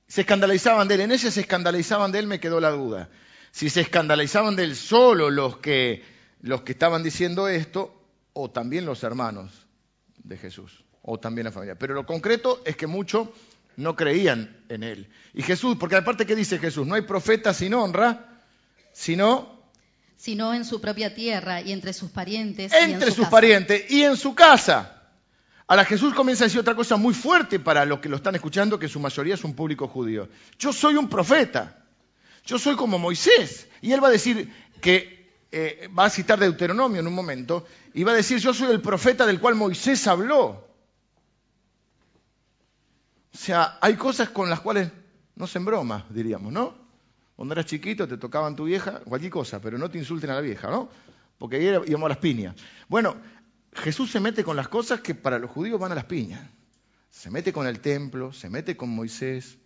[0.07, 1.01] Se escandalizaban de él.
[1.01, 3.09] En ese se escandalizaban de él, me quedó la duda.
[3.51, 6.03] Si se escandalizaban de él solo los que,
[6.41, 7.99] los que estaban diciendo esto,
[8.33, 9.65] o también los hermanos
[10.23, 11.75] de Jesús, o también la familia.
[11.75, 13.29] Pero lo concreto es que muchos
[13.75, 15.09] no creían en él.
[15.33, 16.86] Y Jesús, porque aparte, ¿qué dice Jesús?
[16.86, 18.39] No hay profeta sin honra,
[18.91, 19.63] sino
[20.15, 22.71] sino en su propia tierra y entre sus parientes.
[22.71, 24.92] Entre sus parientes y en su casa.
[25.67, 28.78] Ahora Jesús comienza a decir otra cosa muy fuerte para los que lo están escuchando,
[28.78, 30.28] que su mayoría es un público judío.
[30.60, 31.84] Yo soy un profeta.
[32.45, 33.67] Yo soy como Moisés.
[33.82, 38.04] Y él va a decir que, eh, va a citar Deuteronomio en un momento, y
[38.04, 40.67] va a decir, yo soy el profeta del cual Moisés habló.
[43.34, 44.91] O sea, hay cosas con las cuales
[45.36, 46.76] no se broma, diríamos, ¿no?
[47.36, 50.41] Cuando eras chiquito te tocaban tu vieja, cualquier cosa, pero no te insulten a la
[50.41, 50.89] vieja, ¿no?
[51.38, 52.56] Porque ahí íbamos a las piñas.
[52.88, 53.15] Bueno,
[53.75, 56.41] Jesús se mete con las cosas que para los judíos van a las piñas.
[57.09, 59.57] Se mete con el templo, se mete con Moisés,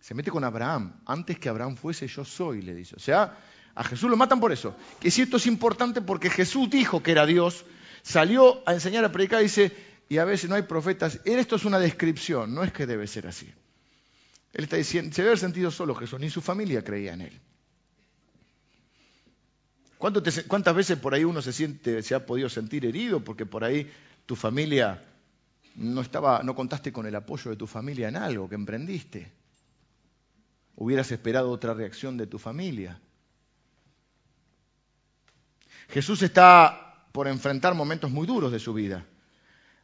[0.00, 1.00] se mete con Abraham.
[1.06, 2.96] Antes que Abraham fuese, yo soy, le dice.
[2.96, 3.38] O sea,
[3.74, 4.76] a Jesús lo matan por eso.
[5.00, 7.64] Que si esto es importante porque Jesús dijo que era Dios,
[8.02, 9.76] salió a enseñar a predicar y dice,
[10.08, 11.20] y a veces no hay profetas.
[11.24, 13.52] Esto es una descripción, no es que debe ser así.
[14.52, 17.40] Él está diciendo, se debe haber sentido solo Jesús, ni su familia creía en él.
[20.00, 23.92] ¿Cuántas veces por ahí uno se siente, se ha podido sentir herido porque por ahí
[24.24, 25.04] tu familia
[25.74, 29.30] no estaba, no contaste con el apoyo de tu familia en algo que emprendiste?
[30.74, 32.98] Hubieras esperado otra reacción de tu familia.
[35.90, 39.04] Jesús está por enfrentar momentos muy duros de su vida.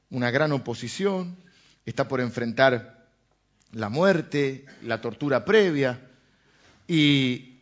[0.08, 1.36] Una gran oposición,
[1.84, 3.06] está por enfrentar
[3.72, 6.00] la muerte, la tortura previa,
[6.88, 7.55] y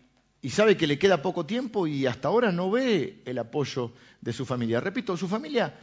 [0.45, 4.31] y sabe que le queda poco tiempo y hasta ahora no ve el apoyo de
[4.35, 4.79] su familia.
[4.79, 5.75] Repito, su familia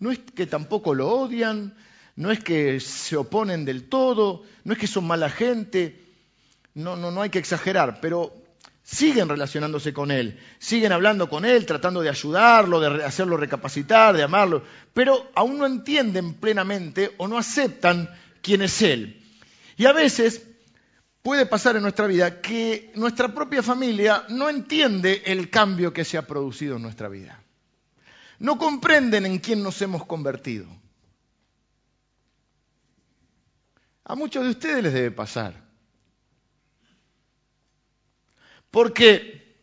[0.00, 1.76] no es que tampoco lo odian,
[2.16, 6.04] no es que se oponen del todo, no es que son mala gente,
[6.74, 8.34] no, no, no hay que exagerar, pero
[8.82, 14.24] siguen relacionándose con Él, siguen hablando con Él, tratando de ayudarlo, de hacerlo recapacitar, de
[14.24, 18.10] amarlo, pero aún no entienden plenamente o no aceptan
[18.42, 19.22] quién es Él.
[19.76, 20.47] Y a veces
[21.28, 26.16] puede pasar en nuestra vida que nuestra propia familia no entiende el cambio que se
[26.16, 27.38] ha producido en nuestra vida.
[28.38, 30.66] No comprenden en quién nos hemos convertido.
[34.04, 35.52] A muchos de ustedes les debe pasar.
[38.70, 39.54] Porque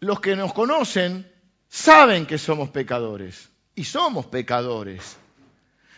[0.00, 1.30] los que nos conocen
[1.68, 5.18] saben que somos pecadores y somos pecadores.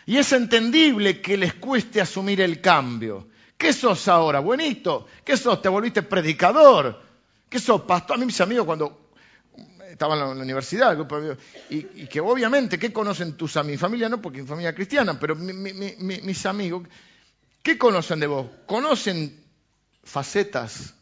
[0.05, 3.29] Y es entendible que les cueste asumir el cambio.
[3.57, 4.39] ¿Qué sos ahora?
[4.39, 5.07] Buenito.
[5.23, 5.61] ¿Qué sos?
[5.61, 7.01] ¿Te volviste predicador?
[7.49, 8.17] ¿Qué sos pastor?
[8.17, 9.05] A mí mis amigos cuando
[9.89, 10.97] estaban en la universidad,
[11.69, 13.75] y, que obviamente, ¿qué conocen tus amigos?
[13.75, 16.87] Mi familia no, porque mi familia cristiana, pero mis amigos,
[17.63, 18.47] ¿qué conocen de vos?
[18.65, 19.41] Conocen
[20.03, 20.93] facetas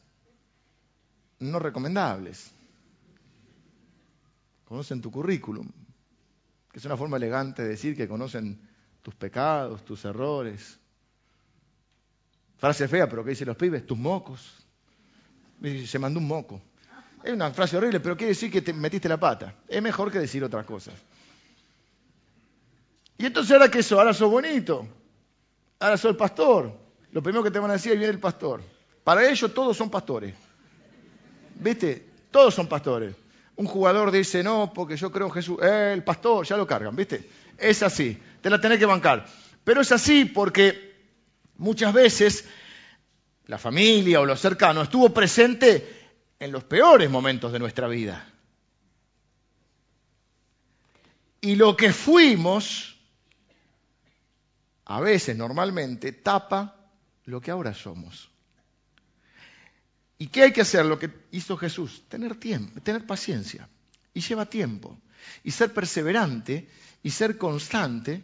[1.40, 2.52] no recomendables.
[4.66, 5.68] Conocen tu currículum,
[6.72, 8.60] que es una forma elegante de decir que conocen
[9.02, 10.80] tus pecados, tus errores.
[12.58, 13.86] Frase fea, pero ¿qué dicen los pibes?
[13.86, 14.66] Tus mocos.
[15.86, 16.62] Se mandó un moco.
[17.24, 19.56] Es una frase horrible, pero quiere decir que te metiste la pata.
[19.68, 20.94] Es mejor que decir otras cosas.
[23.18, 24.86] Y entonces ahora que eso, ahora sos bonito.
[25.80, 26.78] Ahora sos el pastor.
[27.12, 28.62] Lo primero que te van a decir es viene el pastor.
[29.04, 30.34] Para ellos todos son pastores.
[31.56, 32.10] ¿Viste?
[32.30, 33.16] Todos son pastores.
[33.56, 35.60] Un jugador dice, no, porque yo creo en Jesús.
[35.62, 37.30] Eh, el pastor, ya lo cargan, ¿viste?
[37.58, 38.18] Es así.
[38.42, 39.26] Te la tenés que bancar.
[39.64, 40.93] Pero es así porque
[41.58, 42.46] muchas veces
[43.46, 48.28] la familia o los cercanos estuvo presente en los peores momentos de nuestra vida.
[51.42, 52.98] Y lo que fuimos,
[54.86, 56.90] a veces, normalmente, tapa
[57.26, 58.30] lo que ahora somos.
[60.18, 60.86] ¿Y qué hay que hacer?
[60.86, 63.68] Lo que hizo Jesús, tener tiempo, tener paciencia.
[64.14, 64.98] Y lleva tiempo.
[65.44, 66.70] Y ser perseverante
[67.04, 68.24] y ser constante,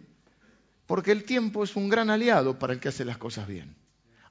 [0.89, 3.75] porque el tiempo es un gran aliado para el que hace las cosas bien.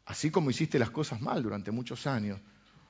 [0.07, 2.41] Así como hiciste las cosas mal durante muchos años,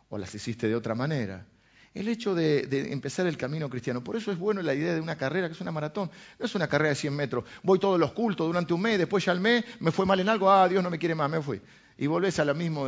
[0.08, 1.44] o las hiciste de otra manera.
[1.92, 4.02] El hecho de, empezar el camino cristiano.
[4.02, 6.10] Por eso es bueno la idea de una carrera que es una maratón.
[6.38, 7.44] No es una carrera de 100 metros.
[7.62, 10.30] Voy todos los cultos durante un mes, después ya al mes me fue mal en
[10.30, 11.60] algo, ah, Dios no me quiere más, me fui
[11.98, 12.86] y volvés a lo mismo,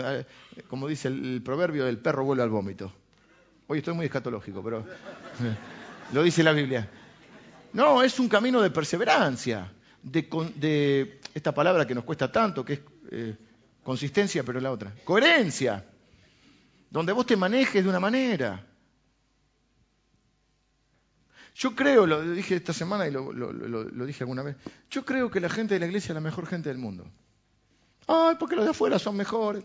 [0.68, 2.90] como dice el, proverbio, el perro vuelve al vómito.
[3.66, 4.86] Hoy estoy muy escatológico, pero
[6.14, 6.88] lo dice la Biblia.
[7.74, 12.80] No, es un camino de perseverancia, de, esta palabra que nos cuesta tanto, que es
[13.10, 13.36] eh,
[13.82, 15.84] consistencia, pero la otra, coherencia,
[16.90, 18.66] donde vos te manejes de una manera.
[21.54, 24.56] Yo creo, lo dije esta semana y lo, dije alguna vez,
[24.90, 27.10] yo creo que la gente de la iglesia es la mejor gente del mundo.
[28.06, 29.64] Ay, porque los de afuera son mejores.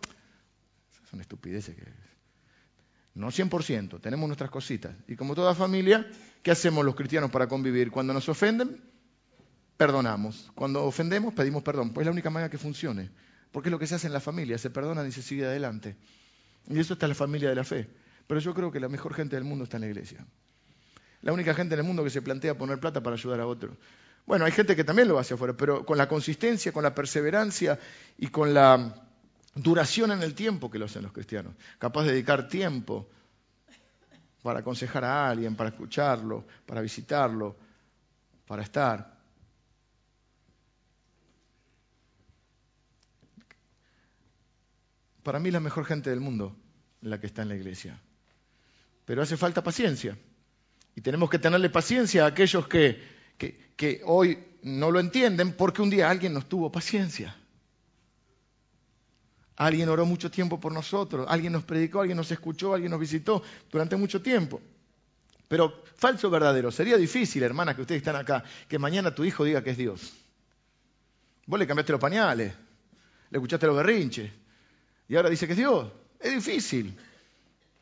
[1.10, 1.86] Son estupideces que...
[3.14, 4.94] No 100%, tenemos nuestras cositas.
[5.08, 6.06] Y como toda familia,
[6.44, 7.90] ¿qué hacemos los cristianos para convivir?
[7.90, 8.82] Cuando nos ofenden,
[9.78, 10.52] perdonamos.
[10.56, 11.92] Cuando ofendemos, pedimos perdón.
[11.92, 13.10] Pues es la única manera que funcione.
[13.52, 15.96] Porque es lo que se hace en la familia, se perdona y se sigue adelante.
[16.68, 17.88] Y eso está en la familia de la fe.
[18.28, 20.26] Pero yo creo que la mejor gente del mundo está en la iglesia.
[21.22, 23.78] La única gente en el mundo que se plantea poner plata para ayudar a otro.
[24.26, 27.80] Bueno, hay gente que también lo hace afuera, pero con la consistencia, con la perseverancia
[28.18, 29.06] y con la
[29.54, 31.54] duración en el tiempo que lo hacen los cristianos.
[31.78, 33.08] Capaz de dedicar tiempo
[34.42, 37.56] para aconsejar a alguien, para escucharlo, para visitarlo,
[38.46, 39.15] para estar.
[45.26, 46.56] Para mí la mejor gente del mundo
[47.02, 48.00] la que está en la iglesia.
[49.04, 50.18] Pero hace falta paciencia.
[50.96, 55.90] Y tenemos que tenerle paciencia a aquellos que que, hoy no lo entienden porque un
[55.90, 57.36] día alguien nos tuvo paciencia.
[59.58, 63.42] Alguien oró mucho tiempo por nosotros, alguien nos predicó, alguien nos escuchó, alguien nos visitó
[63.72, 64.62] durante mucho tiempo.
[65.48, 69.46] Pero falso o verdadero, sería difícil, hermanas, que ustedes están acá, que mañana tu hijo
[69.46, 70.14] diga que es Dios.
[71.46, 72.54] Vos le cambiaste los pañales,
[73.30, 74.32] le escuchaste los berrinches,
[75.08, 75.88] y ahora dice que es Dios.
[76.20, 76.98] Es difícil.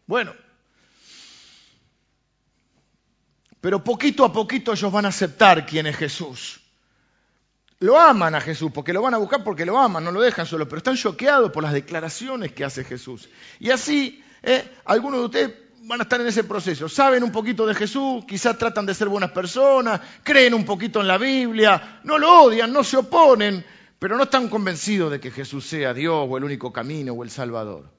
[0.06, 0.34] Bueno,
[3.62, 6.60] pero poquito a poquito ellos van a aceptar quién es Jesús.
[7.80, 10.46] Lo aman a Jesús, porque lo van a buscar porque lo aman, no lo dejan
[10.46, 13.30] solo, pero están choqueados por las declaraciones que hace Jesús.
[13.60, 16.88] Y así, eh, algunos de ustedes van a estar en ese proceso.
[16.88, 21.08] Saben un poquito de Jesús, quizás tratan de ser buenas personas, creen un poquito en
[21.08, 23.66] la Biblia, no lo odian, no se oponen,
[24.04, 27.30] pero no están convencidos de que Jesús sea Dios o el único camino o el
[27.30, 27.89] Salvador.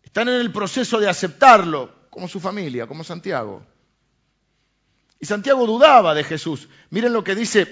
[0.00, 3.66] Están en el proceso de aceptarlo, como su familia, como Santiago.
[5.18, 6.68] Y Santiago dudaba de Jesús.
[6.90, 7.66] Miren lo que dice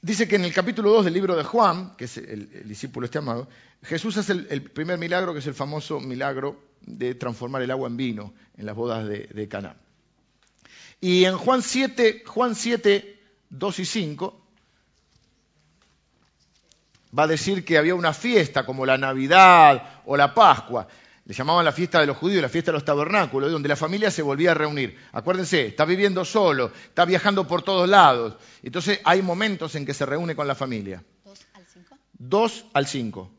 [0.00, 3.18] Dice que en el capítulo 2 del libro de Juan, que es el, discípulo este
[3.18, 3.50] amado,
[3.82, 7.98] Jesús hace el, primer milagro, que es el famoso milagro de transformar el agua en
[7.98, 9.76] vino en las bodas de, de Caná.
[10.98, 14.41] Y en Juan 7, Juan 7, 2 y 5,
[17.16, 20.86] va a decir que había una fiesta como la Navidad o la Pascua.
[21.24, 24.10] Le llamaban la fiesta de los judíos, la fiesta de los tabernáculos, donde la familia
[24.10, 24.98] se volvía a reunir.
[25.12, 28.36] Acuérdense, está viviendo solo, está viajando por todos lados.
[28.62, 31.04] Entonces hay momentos en que se reúne con la familia.
[31.24, 31.98] ¿Dos al cinco?
[32.12, 33.30] Dos al cinco.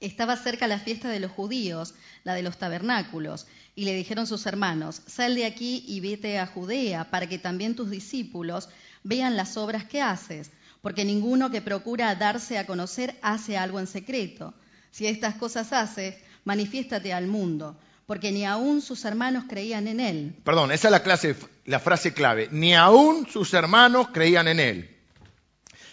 [0.00, 4.46] Estaba cerca la fiesta de los judíos, la de los tabernáculos, y le dijeron sus
[4.46, 8.68] hermanos, sal de aquí y vete a Judea, para que también tus discípulos
[9.02, 10.52] vean las obras que haces,
[10.82, 14.54] porque ninguno que procura darse a conocer hace algo en secreto.
[14.90, 20.36] Si estas cosas haces, manifiéstate al mundo, porque ni aún sus hermanos creían en él.
[20.44, 21.36] Perdón, esa es la, clase,
[21.66, 22.48] la frase clave.
[22.50, 24.96] Ni aún sus hermanos creían en él.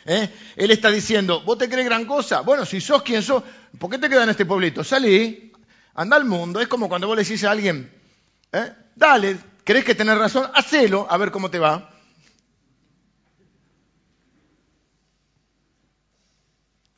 [0.06, 0.30] ¿Eh?
[0.56, 2.41] Él está diciendo, ¿vos te crees gran cosa?
[2.41, 3.43] Bueno, si sos quien sos,
[3.80, 4.84] ¿por qué te quedas en este pueblito?
[4.84, 5.52] Salí,
[5.95, 6.62] anda al mundo.
[6.62, 7.91] Es como cuando vos le decís a alguien,
[8.54, 8.71] ¿eh?
[8.95, 10.50] dale, ¿crees que tenés razón?
[10.54, 11.94] Hacelo, a ver cómo te va.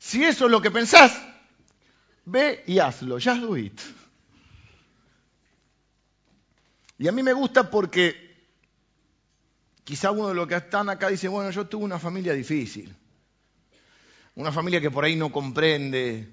[0.08, 1.20] Si eso es lo que pensás,
[2.24, 3.78] Ve y hazlo, just do it.
[6.96, 8.46] Y a mí me gusta porque
[9.84, 12.96] quizá uno de los que están acá dice, bueno, yo tuve una familia difícil.
[14.34, 16.26] Una familia que por ahí no comprende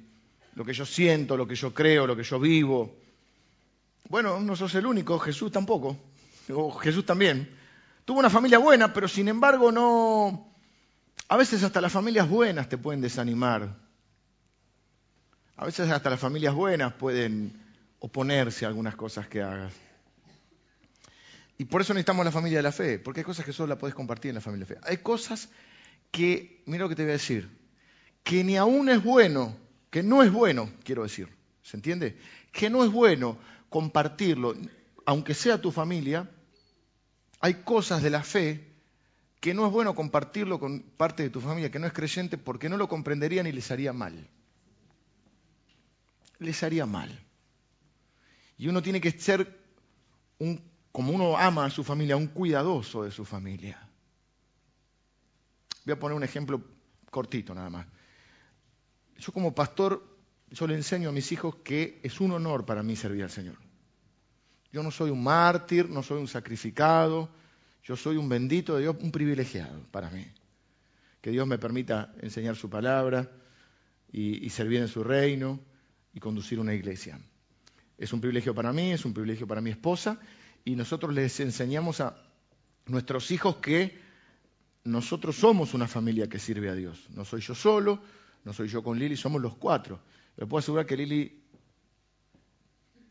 [0.53, 2.95] lo que yo siento, lo que yo creo, lo que yo vivo.
[4.07, 5.97] Bueno, no sos el único, Jesús tampoco,
[6.47, 7.53] o Jesús también.
[8.05, 10.54] Tuvo una familia buena, pero sin embargo no...
[11.27, 13.75] A veces hasta las familias buenas te pueden desanimar.
[15.57, 17.59] A veces hasta las familias buenas pueden
[17.99, 19.73] oponerse a algunas cosas que hagas.
[21.57, 23.77] Y por eso necesitamos la familia de la fe, porque hay cosas que solo la
[23.77, 24.87] puedes compartir en la familia de la fe.
[24.89, 25.49] Hay cosas
[26.11, 27.49] que, mira lo que te voy a decir,
[28.23, 29.55] que ni aún es bueno,
[29.89, 31.29] que no es bueno, quiero decir,
[31.63, 32.17] ¿se entiende?
[32.51, 33.37] Que no es bueno
[33.69, 34.55] compartirlo,
[35.05, 36.29] aunque sea tu familia,
[37.39, 38.74] hay cosas de la fe
[39.45, 42.67] que no es bueno compartirlo con parte de tu familia que no es creyente porque
[42.67, 44.27] no lo comprenderían y les haría mal
[46.39, 47.11] les haría mal.
[48.57, 49.59] Y uno tiene que ser,
[50.39, 53.87] un, como uno ama a su familia, un cuidadoso de su familia.
[55.85, 56.61] Voy a poner un ejemplo
[57.11, 57.85] cortito nada más.
[59.17, 60.03] Yo como pastor,
[60.49, 63.57] yo le enseño a mis hijos que es un honor para mí servir al Señor.
[64.71, 67.29] Yo no soy un mártir, no soy un sacrificado,
[67.85, 70.25] yo soy un bendito de Dios, un privilegiado para mí.
[71.21, 73.31] Que Dios me permita enseñar su palabra
[74.11, 75.59] y, servir en su reino
[76.13, 77.19] y conducir una iglesia.
[77.97, 80.19] Es un privilegio para mí, es un privilegio para mi esposa
[80.63, 82.15] y nosotros les enseñamos a
[82.87, 83.99] nuestros hijos que
[84.83, 87.07] nosotros somos una familia que sirve a Dios.
[87.11, 88.01] No soy yo solo,
[88.43, 89.99] no soy yo con Lili, somos los cuatro.
[90.37, 91.43] Le puedo asegurar que Lili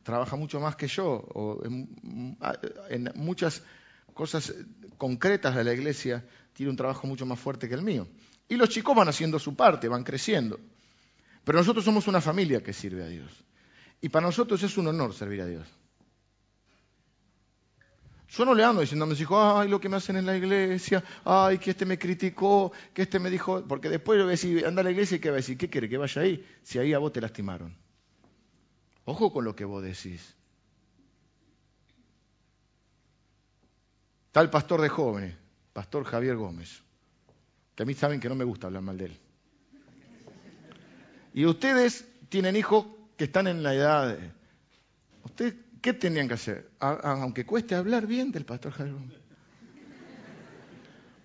[0.03, 3.63] trabaja mucho más que yo, o en, muchas
[4.15, 4.55] cosas
[4.97, 8.07] concretas de la iglesia tiene un trabajo mucho más fuerte que el mío.
[8.49, 10.59] Y los chicos van haciendo su parte, van creciendo.
[11.45, 13.31] Pero nosotros somos una familia que sirve a Dios.
[14.01, 15.67] Y para nosotros es un honor servir a Dios.
[18.29, 20.37] Yo no le ando diciendo a mis hijos, ay, lo que me hacen en la
[20.37, 24.33] iglesia, ay, que este me criticó, que este me dijo, porque después le voy a
[24.33, 25.89] decir, anda a la iglesia y que va a decir, ¿qué quiere?
[25.89, 27.77] Que vaya ahí, si ahí a vos te lastimaron.
[29.05, 30.35] Ojo con lo que vos decís.
[34.35, 35.37] Está el pastor de jóvenes,
[35.73, 36.83] pastor Javier Gómez,
[37.77, 39.17] que a mí saben que no me gusta hablar mal de él.
[41.35, 42.85] Y ustedes tienen hijos
[43.17, 44.33] que están en la edad de...
[45.23, 46.69] ¿Ustedes qué tenían que hacer?
[46.81, 49.19] aunque cueste hablar bien del pastor Javier Gómez.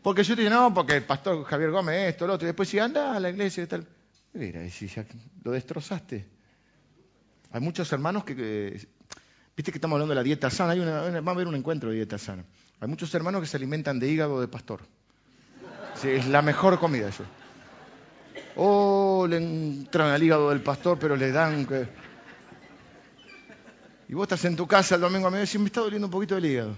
[0.03, 2.69] Porque yo te digo, no, porque el pastor Javier Gómez esto, lo otro, y después
[2.69, 3.87] si anda a la iglesia y tal.
[4.33, 5.03] Mira, si ya
[5.43, 6.27] lo destrozaste.
[7.53, 8.87] Hay muchos hermanos que,
[9.57, 11.89] viste que estamos hablando de la dieta sana, hay una, vamos a ver un encuentro
[11.89, 12.45] de dieta sana.
[12.79, 14.81] Hay muchos hermanos que se alimentan de hígado de pastor.
[16.03, 17.25] Es la mejor comida eso.
[18.55, 21.67] Oh, le entran al hígado del pastor, pero le dan...
[24.07, 26.07] Y vos estás en tu casa el domingo a mediodía y decís, me está doliendo
[26.07, 26.77] un poquito el hígado.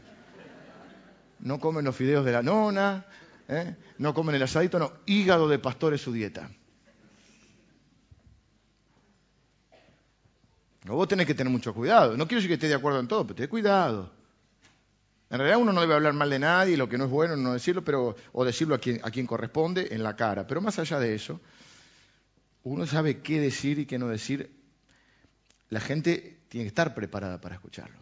[1.40, 3.06] No comen los fideos de la nona,
[3.48, 3.76] ¿eh?
[4.00, 4.92] no comen el asadito, no.
[5.06, 6.50] Hígado de pastor es su dieta.
[10.86, 12.18] vos tenés que tener mucho cuidado.
[12.18, 14.12] No quiero decir que esté de acuerdo en todo, pero ten cuidado.
[15.32, 17.54] En realidad uno no debe hablar mal de nadie, lo que no es bueno no
[17.54, 20.46] decirlo, pero, o decirlo a quien, a quien corresponde en la cara.
[20.46, 21.40] Pero más allá de eso,
[22.64, 24.52] uno sabe qué decir y qué no decir.
[25.70, 27.98] La gente tiene que estar preparada para escucharlo.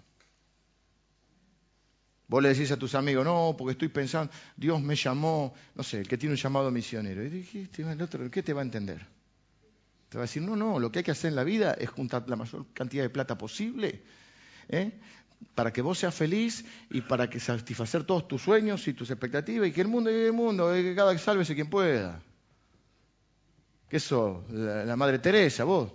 [2.27, 5.99] Vos le decís a tus amigos, no, porque estoy pensando, Dios me llamó, no sé,
[5.99, 7.23] el que tiene un llamado misionero.
[7.23, 9.05] Y dijiste, el otro, ¿qué te va a entender?
[10.09, 11.91] Te va a decir, no, no, lo que hay que hacer en la vida es
[11.91, 14.01] juntar la mayor cantidad de plata posible
[14.69, 14.91] ¿eh?
[15.55, 19.67] Para que vos seas feliz y para que satisfacer todos tus sueños y tus expectativas
[19.67, 22.21] y que el mundo y el mundo, que cada que sálvese quien pueda.
[23.89, 24.45] ¿Qué eso?
[24.51, 25.91] La, Madre Teresa, vos.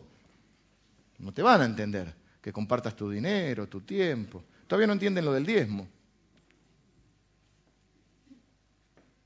[1.19, 4.43] No te van a entender que compartas tu dinero, tu tiempo.
[4.67, 5.89] Todavía no entienden lo del diezmo.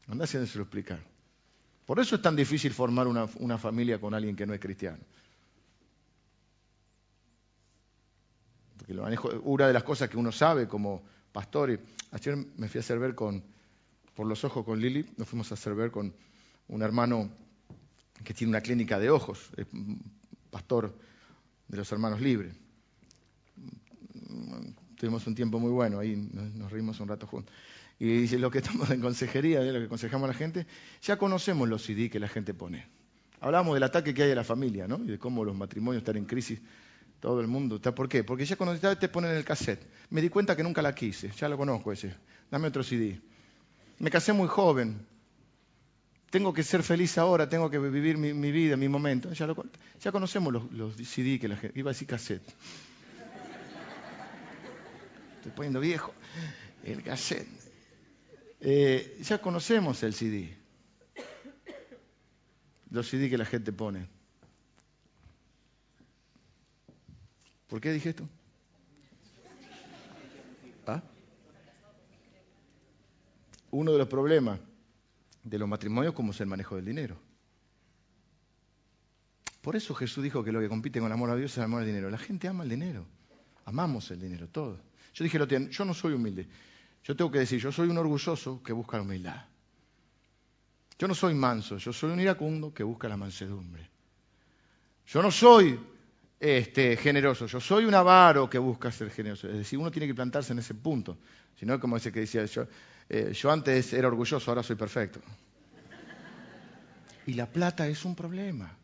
[0.07, 1.01] Andá haciéndoselo explicar.
[1.87, 4.99] Por eso es tan difícil formar una, una, familia con alguien que no es cristiano.
[8.79, 11.03] Porque lo manejo, una de las cosas que uno sabe como
[11.33, 11.79] pastor,
[12.13, 13.43] ayer me fui a hacer con,
[14.15, 16.15] por los ojos con Lili, nos fuimos a hacer ver con
[16.69, 17.31] un hermano
[18.25, 19.51] que tiene una clínica de ojos,
[20.51, 20.95] pastor
[21.67, 22.55] de los hermanos libres.
[24.97, 27.55] Tuvimos un tiempo muy bueno, ahí nos, reímos un rato juntos.
[27.99, 30.67] Y dice, lo que estamos en consejería, lo que aconsejamos a la gente,
[31.03, 32.87] ya conocemos los CD que la gente pone.
[33.41, 35.03] Hablamos del ataque que hay a la familia, ¿no?
[35.03, 36.61] Y de cómo los matrimonios están en crisis,
[37.21, 37.81] todo el mundo.
[37.81, 38.25] ¿Por qué?
[38.25, 41.49] Porque ya cuando te ponen el cassette, me di cuenta que nunca la quise, ya
[41.49, 42.15] lo conozco ese.
[42.51, 43.21] Dame otro CD.
[43.99, 45.07] Me casé muy joven.
[46.31, 49.33] Tengo que ser feliz ahora, tengo que vivir mi, vida, mi momento.
[49.33, 49.49] Ya,
[50.01, 51.79] ya conocemos los, los, CD que la gente.
[51.79, 52.43] Iba a decir cassette.
[55.37, 56.13] Estoy poniendo viejo.
[56.85, 57.49] El cassette.
[58.61, 60.57] Eh, ya conocemos el CD,
[62.91, 64.09] los CD que la gente pone.
[67.69, 68.29] ¿Por qué dije esto?
[70.87, 71.03] ¿Ah?
[73.71, 74.59] Uno de los problemas
[75.45, 77.21] de los matrimonios como es el manejo del dinero.
[79.61, 81.65] Por eso Jesús dijo que lo que compite con el amor a Dios es el
[81.65, 82.09] amor al dinero.
[82.09, 83.05] La gente ama el dinero.
[83.67, 84.81] Amamos el dinero, todo.
[85.13, 85.39] Yo dije,
[85.71, 86.49] yo no soy humilde.
[87.05, 89.45] Yo tengo que decir, yo soy un orgulloso que busca la humildad.
[90.99, 93.89] Yo no soy manso, yo soy un iracundo que busca la mansedumbre.
[95.07, 95.79] Yo no soy
[96.41, 99.49] este, generoso, yo soy un avaro que busca ser generoso.
[99.49, 101.19] Es decir, uno tiene que plantarse en ese punto.
[101.59, 102.67] Si no, como ese que decía, yo,
[103.09, 105.21] eh, yo antes era orgulloso, ahora soy perfecto.
[107.27, 108.75] Y la plata es un problema.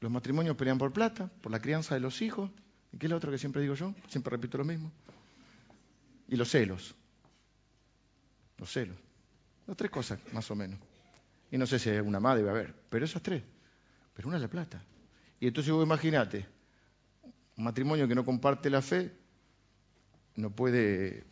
[0.00, 2.50] Los matrimonios pelean por plata, por la crianza de los hijos.
[2.92, 3.94] ¿Y qué es lo otro que siempre digo yo?
[4.08, 4.90] Siempre repito lo mismo.
[6.28, 6.94] Y los celos.
[8.58, 8.96] Los celos.
[9.66, 10.78] Las tres cosas, más o menos.
[11.50, 12.74] Y no sé si hay alguna más, debe haber.
[12.88, 13.42] Pero esas tres.
[14.14, 14.82] Pero una es la plata.
[15.40, 16.46] Y entonces vos imagínate,
[17.56, 19.12] un matrimonio que no comparte la fe
[20.36, 21.24] no puede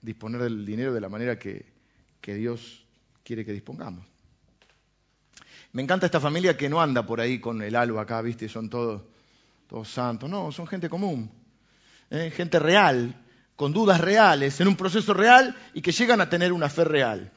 [0.00, 1.76] disponer del dinero de la manera que,
[2.22, 2.84] Dios
[3.24, 4.04] quiere que dispongamos.
[5.72, 8.50] Me encanta esta familia que no anda por ahí con el alba acá, ¿viste?
[8.50, 9.00] Son todos,
[9.66, 10.28] todos santos.
[10.28, 11.30] No, son gente común.
[12.10, 12.30] ¿eh?
[12.30, 13.14] gente real,
[13.56, 17.32] con dudas reales, en un proceso real y que llegan a tener una fe real.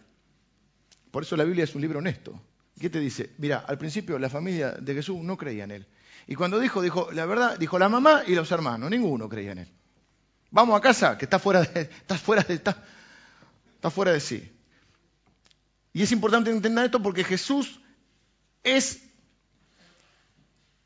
[1.10, 2.39] Por eso la Biblia es un libro honesto.
[2.82, 3.30] ¿Qué te dice?
[3.38, 5.88] Mira, al principio la familia de Jesús no creía en él.
[6.26, 9.60] Y cuando dijo, dijo, la verdad, dijo la mamá y los hermanos, ninguno creía en
[9.60, 9.68] él.
[10.50, 12.84] Vamos a casa, que está fuera de, está fuera de, está,
[13.76, 14.52] está fuera de sí.
[15.94, 17.80] Y es importante entender esto porque Jesús
[18.64, 19.04] es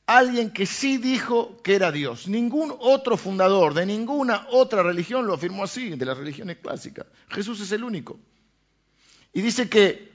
[0.05, 2.27] alguien que sí dijo que era Dios.
[2.27, 7.05] Ningún otro fundador de ninguna otra religión lo afirmó así, de las religiones clásicas.
[7.29, 8.19] Jesús es el único.
[9.31, 10.14] Y dice que,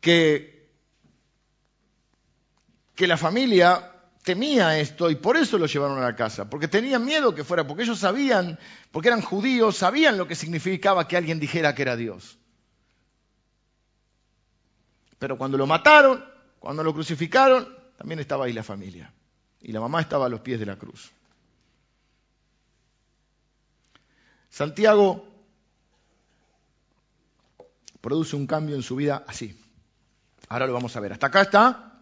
[0.00, 0.58] que,
[2.98, 3.92] la familia
[4.22, 7.66] temía esto y por eso lo llevaron a la casa, porque tenían miedo que fuera,
[7.66, 8.58] porque ellos sabían,
[8.90, 12.38] porque eran judíos, sabían lo que significaba que alguien dijera que era Dios.
[15.18, 16.24] Pero cuando lo mataron,
[16.58, 19.12] cuando lo crucificaron, también estaba ahí la familia.
[19.60, 21.10] Y la mamá estaba a los pies de la cruz.
[24.50, 25.26] Santiago
[28.00, 29.56] produce un cambio en su vida así.
[30.48, 31.12] Ahora lo vamos a ver.
[31.12, 31.92] Hasta acá está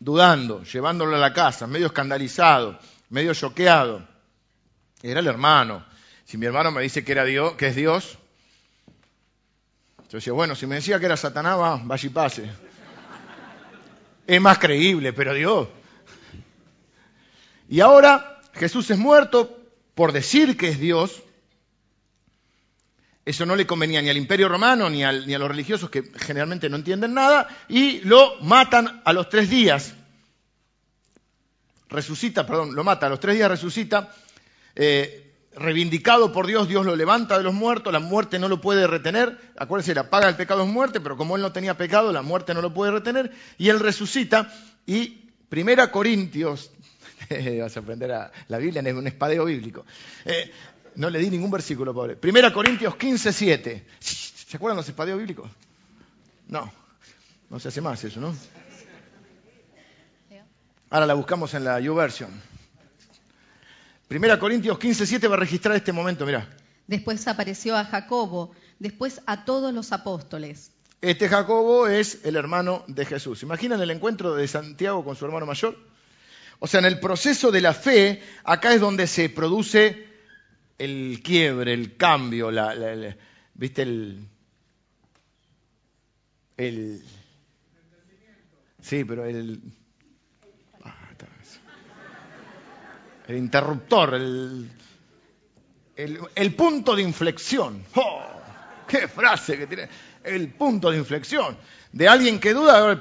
[0.00, 2.78] dudando, llevándolo a la casa, medio escandalizado,
[3.10, 4.06] medio choqueado.
[5.02, 5.84] Era el hermano.
[6.24, 8.18] Si mi hermano me dice que era Dios, que es Dios,
[10.10, 12.50] yo decía, bueno, si me decía que era Satanás, va, vaya y pase
[14.28, 15.68] es más creíble, pero Dios.
[17.66, 19.58] Y ahora Jesús es muerto
[19.94, 21.22] por decir que es Dios.
[23.28, 26.76] Eso no le convenía ni al imperio romano ni, a los religiosos que generalmente no
[26.76, 29.92] entienden nada y lo matan a los tres días.
[31.90, 34.14] Resucita, perdón, lo mata, a los tres días resucita.
[34.74, 38.86] Eh, reivindicado por Dios, Dios lo levanta de los muertos, la muerte no lo puede
[38.86, 39.38] retener.
[39.58, 42.54] Acuérdense, la paga del pecado es muerte, pero como él no tenía pecado, la muerte
[42.54, 43.30] no lo puede retener.
[43.58, 44.50] Y él resucita.
[44.86, 46.70] Y Primera Corintios
[47.60, 49.84] Vas a aprender a, la Biblia en un espadeo bíblico.
[50.24, 50.50] Eh,
[50.98, 52.16] no le di ningún versículo, pobre.
[52.16, 53.86] Primera Corintios 15, 7.
[54.00, 55.48] ¿Se acuerdan los espadeos bíblicos?
[56.48, 56.72] No,
[57.48, 58.34] no se hace más eso, ¿no?
[60.90, 62.30] Ahora la buscamos en la YouVersion.
[64.08, 66.48] Primera Corintios 15, 7 va a registrar este momento, mira.
[66.88, 70.72] Después apareció a Jacobo, después a todos los apóstoles.
[71.00, 73.44] Este Jacobo es el hermano de Jesús.
[73.44, 75.78] ¿Imaginan el encuentro de Santiago con su hermano mayor?
[76.58, 80.07] O sea, en el proceso de la fe, acá es donde se produce
[80.78, 83.16] el quiebre, el cambio, la,
[83.54, 83.82] ¿viste?
[83.82, 84.28] El,
[86.56, 87.02] el...
[88.80, 89.60] Sí, pero el...
[90.84, 91.10] Ah,
[93.26, 94.70] el interruptor, el,
[95.96, 97.84] el, punto de inflexión.
[97.96, 98.22] ¡Oh!
[98.86, 99.88] ¡Qué frase que tiene!
[100.24, 101.58] El punto de inflexión.
[101.92, 102.98] De alguien que duda,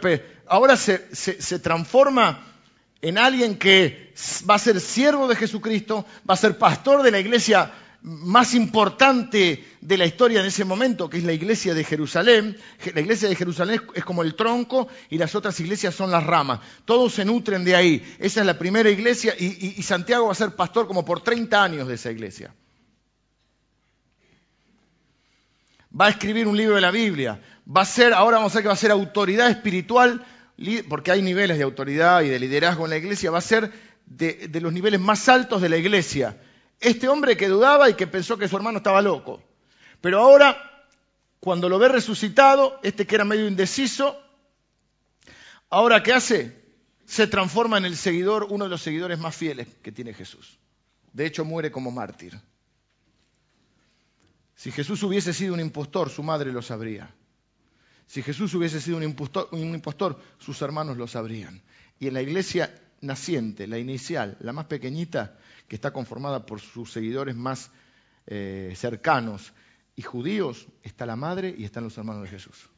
[0.48, 2.57] ahora se, se transforma
[3.02, 4.14] en alguien que
[4.50, 7.72] va a ser siervo de Jesucristo, va a ser pastor de la iglesia
[8.02, 12.58] más importante de la historia en ese momento, que es la iglesia de Jerusalén.
[12.94, 16.60] La iglesia de Jerusalén es como el tronco y las otras iglesias son las ramas.
[16.86, 18.16] Todos se nutren de ahí.
[18.20, 21.88] Esa es la primera iglesia y, Santiago va a ser pastor como por 30 años
[21.88, 22.54] de esa iglesia.
[26.00, 27.42] Va a escribir un libro de la Biblia.
[27.68, 30.26] Va a ser, ahora vamos a ver que va a ser autoridad espiritual,
[30.90, 33.72] porque hay niveles de autoridad y de liderazgo en la iglesia, va a ser
[34.06, 36.38] de los niveles más altos de la iglesia
[36.80, 39.42] este hombre que dudaba y que pensó que su hermano estaba loco.
[40.02, 40.86] Pero ahora,
[41.40, 44.20] cuando lo ve resucitado, este que era medio indeciso,
[45.70, 46.66] ahora ¿qué hace?
[47.06, 50.60] Se transforma en el seguidor, uno de los seguidores más fieles que tiene Jesús.
[51.14, 52.40] De hecho, muere como mártir.
[54.56, 57.14] Si Jesús hubiese sido un impostor, su madre lo sabría.
[58.08, 61.62] Si Jesús hubiese sido un impostor, sus hermanos lo sabrían.
[62.00, 65.38] Y en la iglesia naciente, la inicial, la más pequeñita,
[65.68, 67.70] que está conformada por sus seguidores más
[68.26, 69.54] eh, cercanos
[69.96, 72.70] y judíos, está la madre y están los hermanos de Jesús.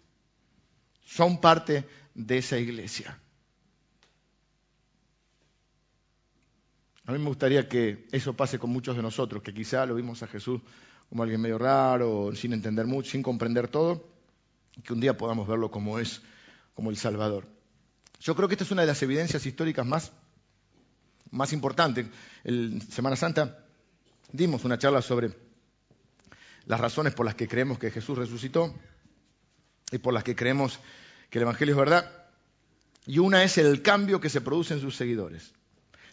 [1.05, 3.19] Son parte de esa iglesia.
[7.05, 10.21] A mí me gustaría que eso pase con muchos de nosotros, que quizá lo vimos
[10.23, 10.61] a Jesús
[11.09, 14.18] como alguien medio raro, sin entender mucho, sin comprender todo,
[14.84, 16.21] que un día podamos verlo como es,
[16.73, 17.47] como el Salvador.
[18.19, 20.11] Yo creo que esta es una de las evidencias históricas más
[21.32, 22.09] más importante.
[22.43, 23.65] En Semana Santa
[24.32, 25.32] dimos una charla sobre
[26.65, 28.73] las razones por las que creemos que Jesús resucitó
[29.91, 30.80] y por las que creemos
[31.30, 32.11] que el Evangelio es verdad.
[33.05, 35.53] Y una es el cambio que se produce en sus seguidores.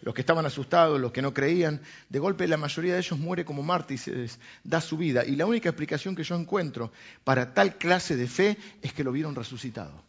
[0.03, 3.45] Los que estaban asustados, los que no creían, de golpe la mayoría de ellos muere
[3.45, 5.25] como mártires, da su vida.
[5.25, 6.93] Y la única explicación que yo encuentro
[7.25, 10.05] para tal clase de fe es que lo vieron resucitado.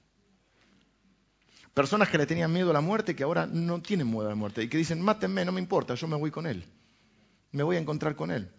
[1.73, 4.35] Personas que le tenían miedo a la muerte que ahora no tienen miedo a la
[4.35, 6.65] muerte y que dicen, mátenme, no me importa, yo me voy con él.
[7.51, 8.49] Me voy a encontrar con él.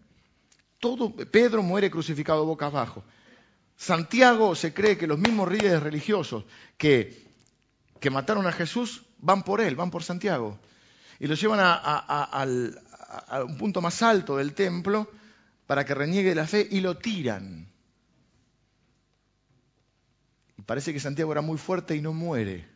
[0.79, 3.03] Todo, Pedro muere crucificado boca abajo.
[3.77, 6.45] Santiago se cree que los mismos líderes religiosos
[6.77, 7.27] que,
[8.01, 10.59] que mataron a Jesús van por él, van por Santiago.
[11.19, 12.47] Y lo llevan a,
[13.45, 15.11] un punto más alto del templo
[15.67, 17.69] para que reniegue la fe y lo tiran.
[20.57, 22.69] Y parece que Santiago era muy fuerte y no muere.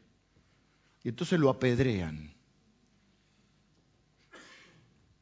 [1.05, 2.33] Y entonces lo apedrean.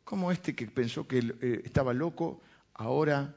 [0.05, 2.43] ¿Cómo este que pensó que eh, estaba loco
[2.75, 3.37] ahora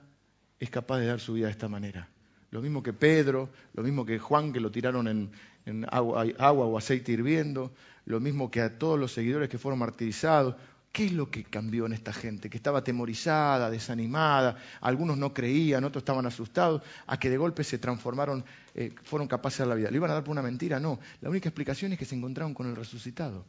[0.59, 2.09] es capaz de dar su vida de esta manera?
[2.49, 7.11] Lo mismo que Pedro, lo mismo que Juan que lo tiraron en, agua o aceite
[7.11, 7.73] hirviendo,
[8.05, 10.55] lo mismo que a todos los seguidores que fueron martirizados.
[10.91, 12.51] ¿Qué es lo que cambió en esta gente?
[12.51, 17.79] Que estaba atemorizada, desanimada, algunos no creían, otros estaban asustados, a que de golpe se
[17.79, 18.45] transformaron,
[18.75, 19.89] eh, fueron capaces de la vida.
[19.89, 20.79] ¿Le iban a dar por una mentira?
[20.79, 20.99] No.
[21.21, 23.43] La única explicación es que se encontraron con el resucitado.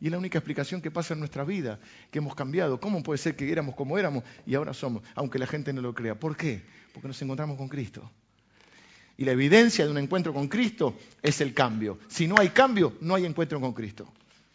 [0.00, 1.80] Y es la única explicación que pasa en nuestra vida,
[2.12, 2.78] que hemos cambiado.
[2.78, 5.94] ¿Cómo puede ser que éramos como éramos y ahora somos, aunque la gente no lo
[5.94, 6.18] crea?
[6.18, 6.62] ¿Por qué?
[6.92, 8.08] Porque nos encontramos con Cristo.
[9.16, 11.98] Y la evidencia de un encuentro con Cristo es el cambio.
[12.08, 14.12] Si no hay cambio, no hay encuentro con Cristo.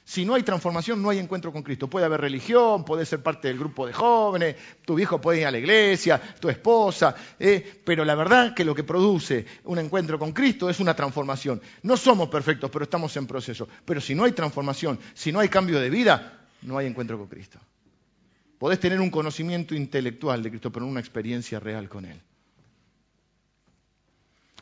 [0.09, 1.87] Si no hay transformación, no hay encuentro con Cristo.
[1.87, 5.51] Puede haber religión, puede ser parte del grupo de jóvenes, tu hijo puede ir a
[5.51, 10.31] la iglesia, tu esposa, eh, pero la verdad que lo que produce un encuentro con
[10.31, 11.61] Cristo es una transformación.
[11.83, 13.67] No somos perfectos, pero estamos en proceso.
[13.85, 17.27] Pero si no hay transformación, si no hay cambio de vida, no hay encuentro con
[17.27, 17.59] Cristo.
[18.57, 22.19] Podés tener un conocimiento intelectual de Cristo, pero no una experiencia real con Él.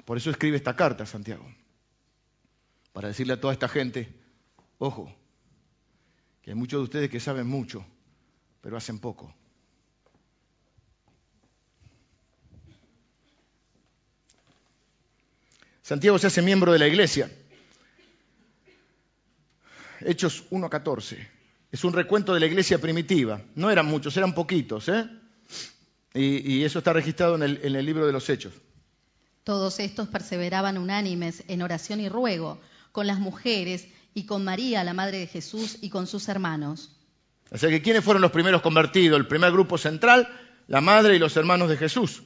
[0.08, 1.45] Por eso escribe esta carta, Santiago,
[2.93, 4.08] para decirle a toda esta gente,
[4.78, 5.14] ojo,
[6.45, 7.86] hay muchos de ustedes que saben mucho,
[8.62, 9.36] pero hacen poco.
[15.82, 17.30] Santiago se hace miembro de la iglesia.
[19.99, 21.28] Hechos 1.14.
[21.70, 23.41] es un recuento de la iglesia primitiva.
[23.55, 25.05] No eran muchos, eran poquitos, ¿eh?
[26.14, 28.53] Y, eso está registrado en el libro de los Hechos.
[29.47, 32.59] Todos estos perseveraban unánimes en oración y ruego
[32.91, 36.91] con las mujeres y con María, la madre de Jesús, y con sus hermanos.
[37.49, 39.17] O sea que ¿quiénes fueron los primeros convertidos?
[39.17, 40.27] El primer grupo central,
[40.67, 42.23] la madre y los hermanos de Jesús.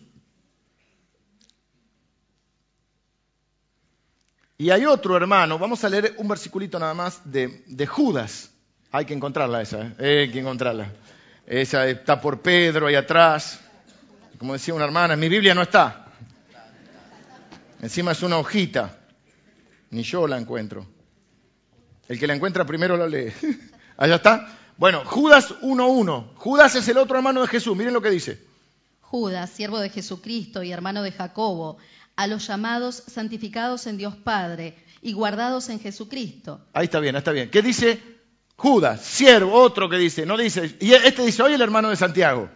[4.57, 8.49] Y hay otro hermano, vamos a leer un versiculito nada más de, Judas.
[8.91, 10.23] Hay que encontrarla esa, ¿eh?
[10.23, 10.91] hay que encontrarla.
[11.45, 13.59] Esa está por Pedro ahí atrás.
[14.39, 16.07] Como decía una hermana, en mi Biblia no está.
[17.81, 18.99] Encima es una hojita.
[19.89, 20.85] Ni yo la encuentro.
[22.07, 23.33] El que la encuentra primero la lee.
[23.97, 24.57] Allá está.
[24.77, 26.35] Bueno, Judas 1.1.
[26.35, 27.75] Judas es el otro hermano de Jesús.
[27.75, 28.39] Miren lo que dice.
[29.01, 31.77] Judas, siervo de Jesucristo y hermano de Jacobo,
[32.15, 36.61] a los llamados santificados en Dios Padre y guardados en Jesucristo.
[36.71, 37.49] Ahí está bien, está bien.
[37.49, 38.01] ¿Qué dice
[38.55, 39.01] Judas?
[39.01, 40.77] Siervo, otro que dice, no dice.
[40.79, 42.49] Y este dice, hoy el hermano de Santiago.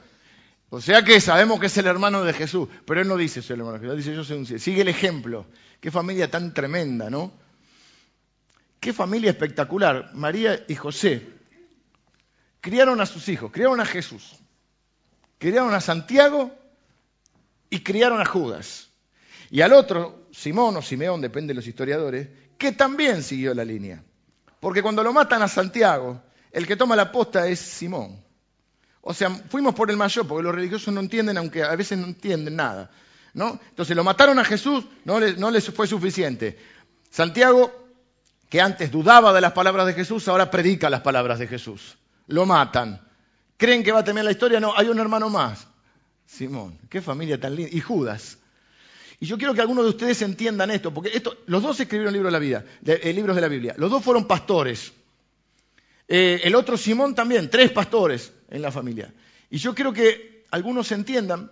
[0.76, 3.54] O sea que sabemos que es el hermano de Jesús, pero él no dice soy
[3.54, 5.46] el hermano de Jesús, dice yo soy Sigue el ejemplo.
[5.80, 7.32] Qué familia tan tremenda, ¿no?
[8.82, 10.12] Qué familia espectacular.
[10.16, 11.30] María y José
[12.60, 14.36] criaron a sus hijos, criaron a Jesús,
[15.38, 16.52] criaron a Santiago
[17.70, 18.90] y criaron a Judas.
[19.50, 24.04] Y al otro, Simón o Simeón, depende de los historiadores, que también siguió la línea.
[24.60, 26.22] Porque cuando lo matan a Santiago,
[26.52, 28.25] el que toma la posta es Simón.
[29.08, 32.08] O sea, fuimos por el mayor, porque los religiosos no entienden, aunque a veces no
[32.08, 32.90] entienden nada.
[33.36, 33.60] ¿no?
[33.70, 36.58] Entonces lo mataron a Jesús, no les, no les fue suficiente.
[37.12, 37.72] Santiago,
[38.50, 41.98] que antes dudaba de las palabras de Jesús, ahora predica las palabras de Jesús.
[42.28, 43.00] Lo matan.
[43.58, 44.60] ¿Creen que va a tener la historia?
[44.60, 45.68] No, hay un hermano más.
[46.26, 47.76] Simón, qué familia tan linda.
[47.76, 48.40] Y Judas.
[49.20, 52.34] Y yo quiero que algunos de ustedes entiendan esto, porque los dos escribieron libros de
[52.34, 53.76] la vida, eh, libros de la Biblia.
[53.78, 54.94] Los dos fueron pastores.
[56.08, 59.14] Eh, el otro Simón también, tres pastores en la familia.
[59.50, 61.52] Y yo quiero que algunos entiendan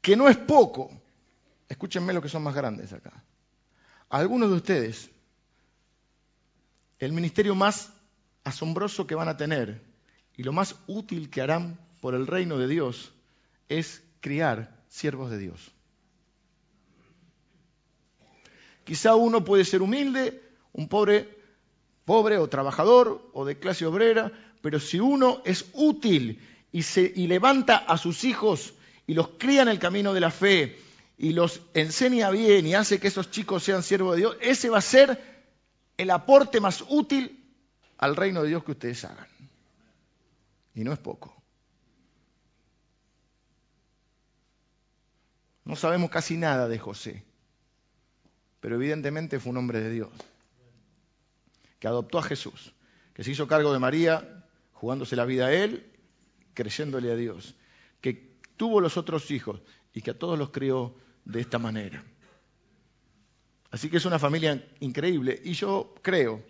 [0.00, 0.90] que no es poco.
[1.68, 3.24] Escúchenme lo que son más grandes acá.
[4.08, 5.10] Algunos de ustedes,
[6.98, 7.92] el ministerio más
[8.44, 9.82] asombroso que van a tener
[10.36, 13.12] y lo más útil que harán por el reino de Dios
[13.68, 15.72] es criar siervos de Dios.
[18.84, 20.40] Quizá uno puede ser humilde,
[20.72, 21.35] un pobre
[22.06, 24.32] pobre o trabajador o de clase obrera,
[24.62, 26.40] pero si uno es útil
[26.72, 28.74] y, se, levanta a sus hijos
[29.06, 30.78] y los cría en el camino de la fe
[31.18, 34.78] y los enseña bien y hace que esos chicos sean siervos de Dios, ese va
[34.78, 35.20] a ser
[35.98, 37.44] el aporte más útil
[37.98, 39.26] al reino de Dios que ustedes hagan.
[40.74, 41.34] Y no es poco.
[45.64, 47.24] No sabemos casi nada de José,
[48.60, 50.10] pero evidentemente fue un hombre de Dios
[51.78, 52.72] que adoptó a Jesús,
[53.14, 55.86] que se hizo cargo de María, jugándose la vida a él,
[56.54, 57.54] creyéndole a Dios,
[58.00, 59.60] que tuvo los otros hijos
[59.92, 62.04] y que a todos los crió de esta manera.
[63.70, 66.42] Así que es una familia increíble y yo creo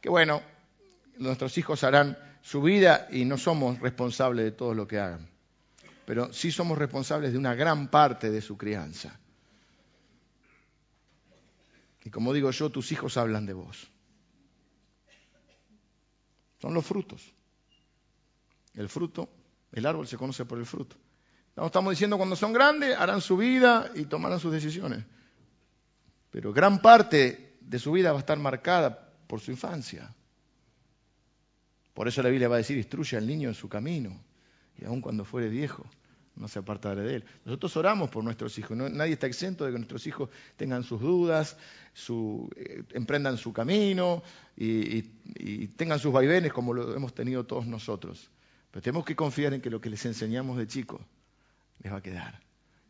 [0.00, 0.42] que, bueno,
[1.18, 5.28] nuestros hijos harán su vida y no somos responsables de todo lo que hagan,
[6.06, 9.18] pero sí somos responsables de una gran parte de su crianza.
[12.02, 13.90] Y como digo yo, tus hijos hablan de vos.
[16.60, 17.32] Son los frutos.
[18.74, 19.28] El fruto,
[19.72, 20.96] el árbol se conoce por el fruto.
[21.56, 25.04] Estamos diciendo cuando son grandes harán su vida y tomarán sus decisiones.
[26.30, 30.14] Pero gran parte de su vida va a estar marcada por su infancia.
[31.92, 34.22] Por eso la Biblia va a decir, instruye al niño en su camino,
[34.78, 35.84] y aun cuando fuere viejo,
[36.36, 37.24] no se apartará de él.
[37.44, 41.56] Nosotros oramos por nuestros hijos, nadie está exento de que nuestros hijos tengan sus dudas,
[42.56, 44.22] eh, emprendan su camino
[44.56, 45.02] y,
[45.76, 48.30] tengan sus vaivenes como lo hemos tenido todos nosotros.
[48.70, 51.00] Pero tenemos que confiar en que lo que les enseñamos de chicos
[51.82, 52.40] les va a quedar.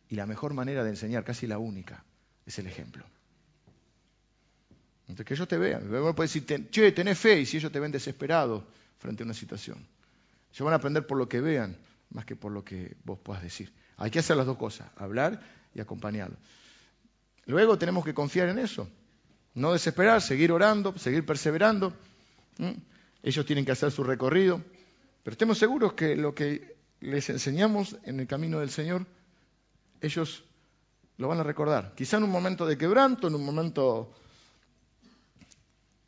[0.08, 2.04] Y la mejor manera de enseñar, casi la única,
[2.44, 3.04] es el ejemplo.
[5.02, 5.88] Entonces, que ellos te vean.
[5.88, 8.64] Uno puede decir, che, tenés fe, y si ellos te ven desesperado
[8.98, 9.78] frente a una situación.
[10.52, 11.76] Ellos van a aprender por lo que vean,
[12.10, 13.72] más que por lo que vos puedas decir.
[13.96, 15.40] Hay que hacer las dos cosas, hablar
[15.74, 16.36] y acompañarlo.
[17.46, 18.88] Luego tenemos que confiar en eso,
[19.54, 21.94] no desesperar, seguir orando, seguir perseverando.
[23.22, 24.62] Ellos tienen que hacer su recorrido,
[25.22, 29.06] pero estemos seguros que lo que les enseñamos en el camino del Señor,
[30.00, 30.44] ellos
[31.16, 31.94] lo van a recordar.
[31.94, 34.14] Quizá en un momento de quebranto, en un momento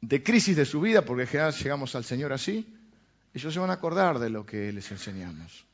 [0.00, 2.74] de crisis de su vida, porque en general llegamos al Señor así,
[3.34, 5.64] ellos se van a acordar de lo que les enseñamos.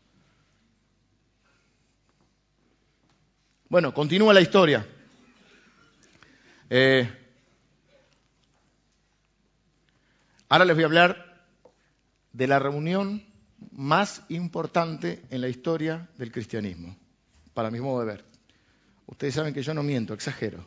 [3.70, 4.86] Bueno, continúa la historia.
[6.70, 7.06] Eh,
[10.48, 11.44] ahora les voy a hablar
[12.32, 13.22] de la reunión
[13.72, 16.96] más importante en la historia del cristianismo,
[17.52, 18.24] para mi modo de ver.
[19.04, 20.66] Ustedes saben que yo no miento, exagero.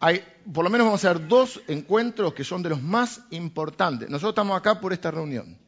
[0.00, 0.24] Hay,
[0.54, 4.08] por lo menos vamos a ver dos encuentros que son de los más importantes.
[4.08, 5.58] Nosotros estamos acá por esta reunión,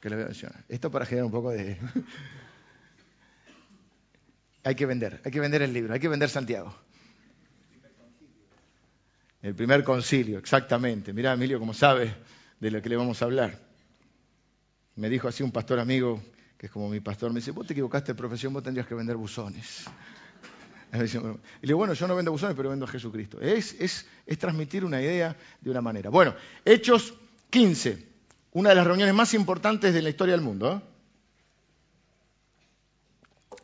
[0.00, 0.64] que les voy a mencionar.
[0.70, 1.78] Esto para generar un poco de...
[4.66, 6.74] hay que vender, hay que vender el libro, hay que vender Santiago.
[9.40, 11.12] El primer concilio, exactamente.
[11.12, 12.12] Mirá, Emilio, como sabe
[12.58, 13.60] de lo que le vamos a hablar.
[14.96, 16.20] Me dijo así un pastor amigo,
[16.58, 18.96] que es como mi pastor, me dice, vos te equivocaste de profesión, vos tendrías que
[18.96, 19.84] vender buzones.
[20.92, 23.40] Y le digo, bueno, yo no vendo buzones, pero vendo a Jesucristo.
[23.40, 26.10] Es, es, es transmitir una idea de una manera.
[26.10, 27.12] Bueno, Hechos
[27.50, 28.04] 15,
[28.52, 30.72] una de las reuniones más importantes de la historia del mundo.
[30.72, 30.95] ¿eh?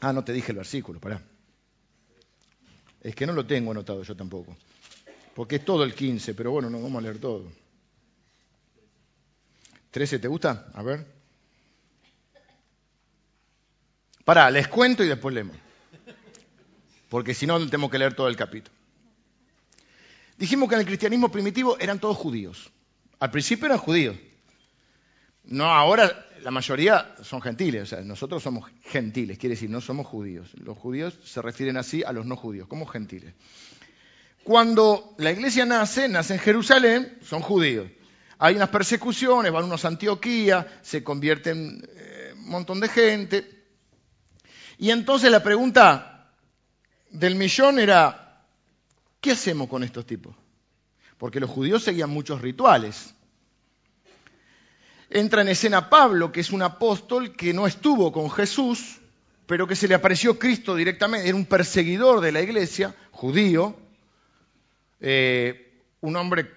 [0.05, 1.22] Ah, no te dije el versículo, pará.
[3.00, 4.57] Es que no lo tengo anotado yo tampoco.
[5.32, 7.53] Porque es todo el 15, pero bueno, no vamos a leer todo.
[9.92, 10.72] ¿13 te gusta?
[10.74, 11.07] A ver.
[14.24, 15.57] Pará, les cuento y después leemos.
[17.09, 18.76] Porque si no, tenemos que leer todo el capítulo.
[20.36, 22.72] Dijimos que en el cristianismo primitivo eran todos judíos.
[23.20, 24.16] Al principio eran judíos.
[25.45, 30.07] No, ahora la mayoría son gentiles, o sea, nosotros somos gentiles, quiere decir, no somos
[30.07, 30.51] judíos.
[30.55, 33.34] Los judíos se refieren así a los no judíos, como gentiles.
[34.45, 37.88] Cuando la iglesia nace, nace en Jerusalén, son judíos.
[38.38, 43.64] Hay unas persecuciones, van unos a Antioquía, se convierten eh, un montón de gente.
[44.78, 46.32] Y entonces la pregunta
[47.11, 48.45] del millón era,
[49.20, 50.34] ¿qué hacemos con estos tipos?
[51.18, 53.14] Porque los judíos seguían muchos rituales
[55.13, 59.01] entra en escena Pablo, que es un apóstol que no estuvo con Jesús,
[59.47, 63.77] pero que se le apareció Cristo directamente, era un perseguidor de la iglesia, judío,
[65.01, 66.51] eh, un hombre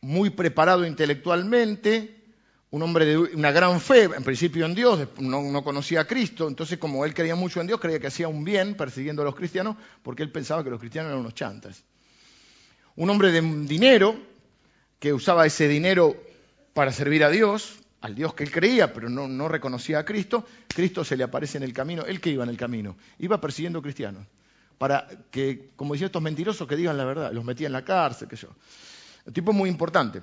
[0.00, 2.16] muy preparado intelectualmente,
[2.70, 6.48] un hombre de una gran fe, en principio en Dios, no, no, conocía a Cristo,
[6.48, 9.34] entonces como él creía mucho en Dios, creía que hacía un bien persiguiendo a los
[9.34, 11.84] cristianos, porque él pensaba que los cristianos eran unos chantas.
[12.96, 14.16] Un hombre de dinero,
[14.98, 16.16] que usaba ese dinero
[16.74, 21.04] para servir a Dios, al Dios que él creía, pero no, reconocía a Cristo, Cristo
[21.04, 22.04] se le aparece en el camino.
[22.04, 22.96] ¿Él que iba en el camino?
[23.18, 24.24] Iba persiguiendo cristianos.
[24.78, 27.32] Para que, como decían estos mentirosos, que digan la verdad.
[27.32, 28.48] Los metía en la cárcel, que yo.
[29.26, 30.22] El tipo muy importante.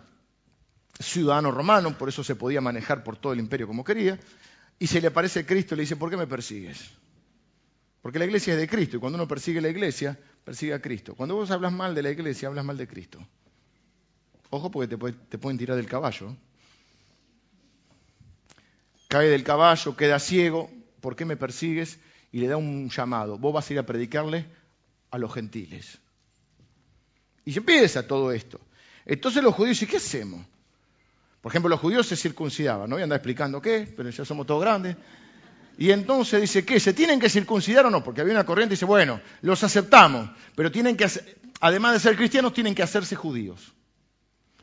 [0.97, 4.17] Ciudadano romano, por eso se podía manejar por todo el imperio como quería.
[4.79, 6.89] Y se le aparece Cristo y le dice, ¿por qué me persigues?
[8.01, 11.15] Porque la iglesia es de Cristo y cuando uno persigue la iglesia, persigue a Cristo.
[11.15, 13.19] Cuando vos hablas mal de la iglesia, hablas mal de Cristo.
[14.51, 16.37] Ojo porque te pueden tirar del caballo
[19.13, 21.99] cae del caballo, queda ciego, ¿por qué me persigues?
[22.31, 24.47] Y le da un llamado, vos vas a ir a predicarle
[25.11, 25.99] a los gentiles.
[27.45, 28.59] Y empieza todo esto.
[29.05, 30.43] Entonces los judíos dicen, ¿qué hacemos?
[31.41, 34.47] Por ejemplo, los judíos se circuncidaban, no voy a andar explicando qué, pero ya somos
[34.47, 34.97] todos grandes.
[35.77, 36.79] Y entonces dice, ¿qué?
[36.79, 38.03] ¿Se tienen que circuncidar o no?
[38.03, 41.07] Porque había una corriente y dice, bueno, los aceptamos, pero tienen que,
[41.59, 43.73] además de ser cristianos, tienen que hacerse judíos.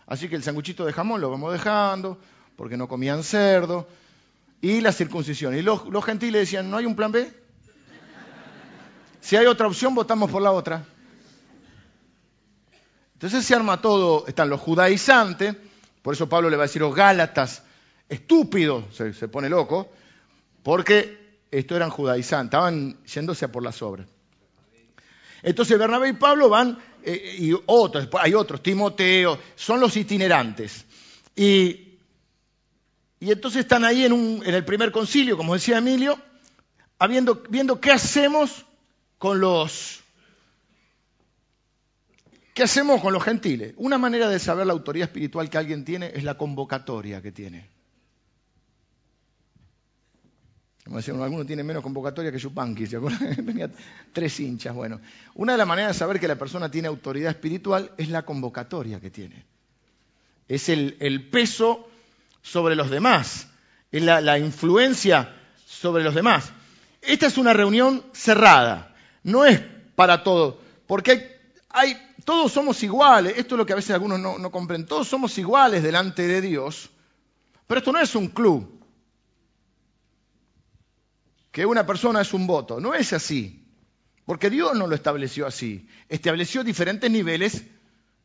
[0.09, 2.19] Así que el sanguchito de jamón lo vamos dejando,
[2.57, 3.87] porque no comían cerdo,
[4.61, 5.57] y la circuncisión.
[5.57, 7.31] Y los, gentiles decían, ¿no hay un plan B?
[9.21, 10.85] Si hay otra opción, votamos por la otra.
[13.15, 15.55] Entonces se arma todo, están los judaizantes,
[16.01, 17.63] por eso Pablo le va a decir, los gálatas,
[18.09, 19.93] estúpidos, se, pone loco,
[20.63, 24.07] porque estos eran judaizantes, estaban yéndose a por las obras.
[25.43, 30.87] Entonces Bernabé y Pablo van, eh, y otros, hay otros, Timoteo, son los itinerantes.
[31.37, 31.90] Y
[33.21, 36.19] y entonces están ahí en, el primer concilio, como decía Emilio,
[37.51, 38.65] viendo qué hacemos
[39.19, 40.01] con los
[42.55, 43.75] ¿Qué hacemos con los gentiles?
[43.77, 47.71] Una manera de saber la autoridad espiritual que alguien tiene es la convocatoria que tiene.
[50.85, 53.37] Como decían, alguno tiene menos convocatoria que Yupanqui, ¿se acuerdan?
[53.47, 53.71] Tenía
[54.13, 54.75] tres hinchas.
[54.75, 55.01] Bueno,
[55.37, 59.01] una de las maneras de saber que la persona tiene autoridad espiritual es la convocatoria
[59.01, 59.45] que tiene.
[60.49, 61.90] Es el peso
[62.43, 63.49] sobre los demás,
[63.91, 65.37] es la, influencia
[65.67, 66.53] sobre los demás.
[67.03, 69.61] Esta es una reunión cerrada, no es
[69.95, 74.39] para todos, porque hay, todos somos iguales, esto es lo que a veces algunos no,
[74.39, 76.91] no comprenden, todos somos iguales delante de Dios,
[77.67, 78.81] pero esto no es un club,
[81.51, 83.67] que una persona es un voto, no es así,
[84.25, 87.65] porque Dios no lo estableció así, estableció diferentes niveles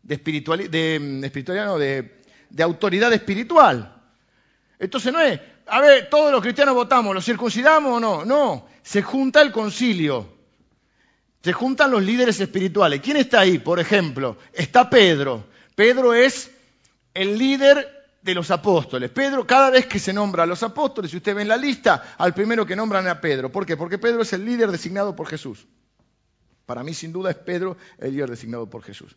[0.03, 0.99] de, espiritualidad, de,
[1.79, 3.94] de, de autoridad espiritual.
[4.79, 8.25] Entonces no es, a ver, todos los cristianos votamos, ¿los circuncidamos o no?
[8.25, 10.27] No, se junta el concilio,
[11.41, 13.01] se juntan los líderes espirituales.
[13.01, 13.59] ¿Quién está ahí?
[13.59, 15.45] Por ejemplo, está Pedro.
[15.75, 16.51] Pedro es
[17.13, 17.95] el líder
[18.25, 19.11] de los apóstoles.
[19.11, 22.15] Pedro, cada vez que se nombra a los apóstoles, si usted ve en la lista,
[22.17, 23.51] al primero que nombran a Pedro.
[23.51, 23.77] ¿Por qué?
[23.77, 25.67] Porque Pedro es el líder designado por Jesús.
[26.65, 29.15] Para mí, sin duda, es Pedro el líder designado por Jesús.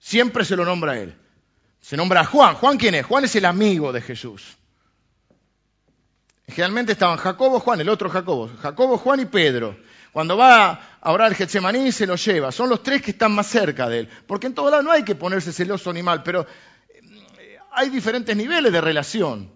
[0.00, 1.16] Siempre se lo nombra a él.
[1.82, 2.54] Se nombra Juan.
[2.54, 3.04] ¿Juan quién es?
[3.04, 4.56] Juan es el amigo de Jesús.
[6.46, 8.48] Generalmente estaban Jacobo, Juan, el otro Jacobo.
[8.60, 9.76] Jacobo, Juan y Pedro.
[10.12, 12.52] Cuando va a orar Getsemaní se lo lleva.
[12.52, 14.08] Son los tres que están más cerca de él.
[14.26, 16.46] Porque en todo lado no hay que ponerse celoso ni mal, pero
[16.88, 19.50] eh, hay diferentes niveles de relación.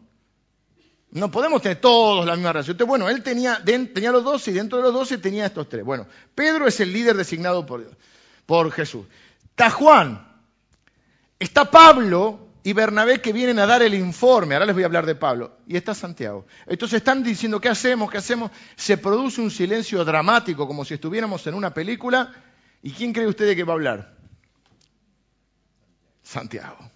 [1.13, 2.75] No podemos tener todos la misma relación.
[2.75, 5.85] Entonces, bueno, él tenía, tenía los doce y dentro de los doce tenía estos tres.
[5.85, 7.89] Bueno, Pedro es el líder designado por,
[8.47, 9.07] por Jesús.
[9.51, 10.26] Está Juan,
[11.39, 14.57] está Pablo, y Bernabé que vienen a dar el informe.
[14.57, 15.57] Ahora les voy a hablar de Pablo.
[15.69, 16.47] Y está Santiago.
[16.67, 18.11] Entonces están diciendo, ¿qué hacemos?
[18.11, 18.51] ¿Qué hacemos?
[18.75, 22.35] Se produce un silencio dramático, como si estuviéramos en una película.
[22.83, 24.17] ¿Y quién cree usted que va a hablar?
[26.25, 26.91] Santiago.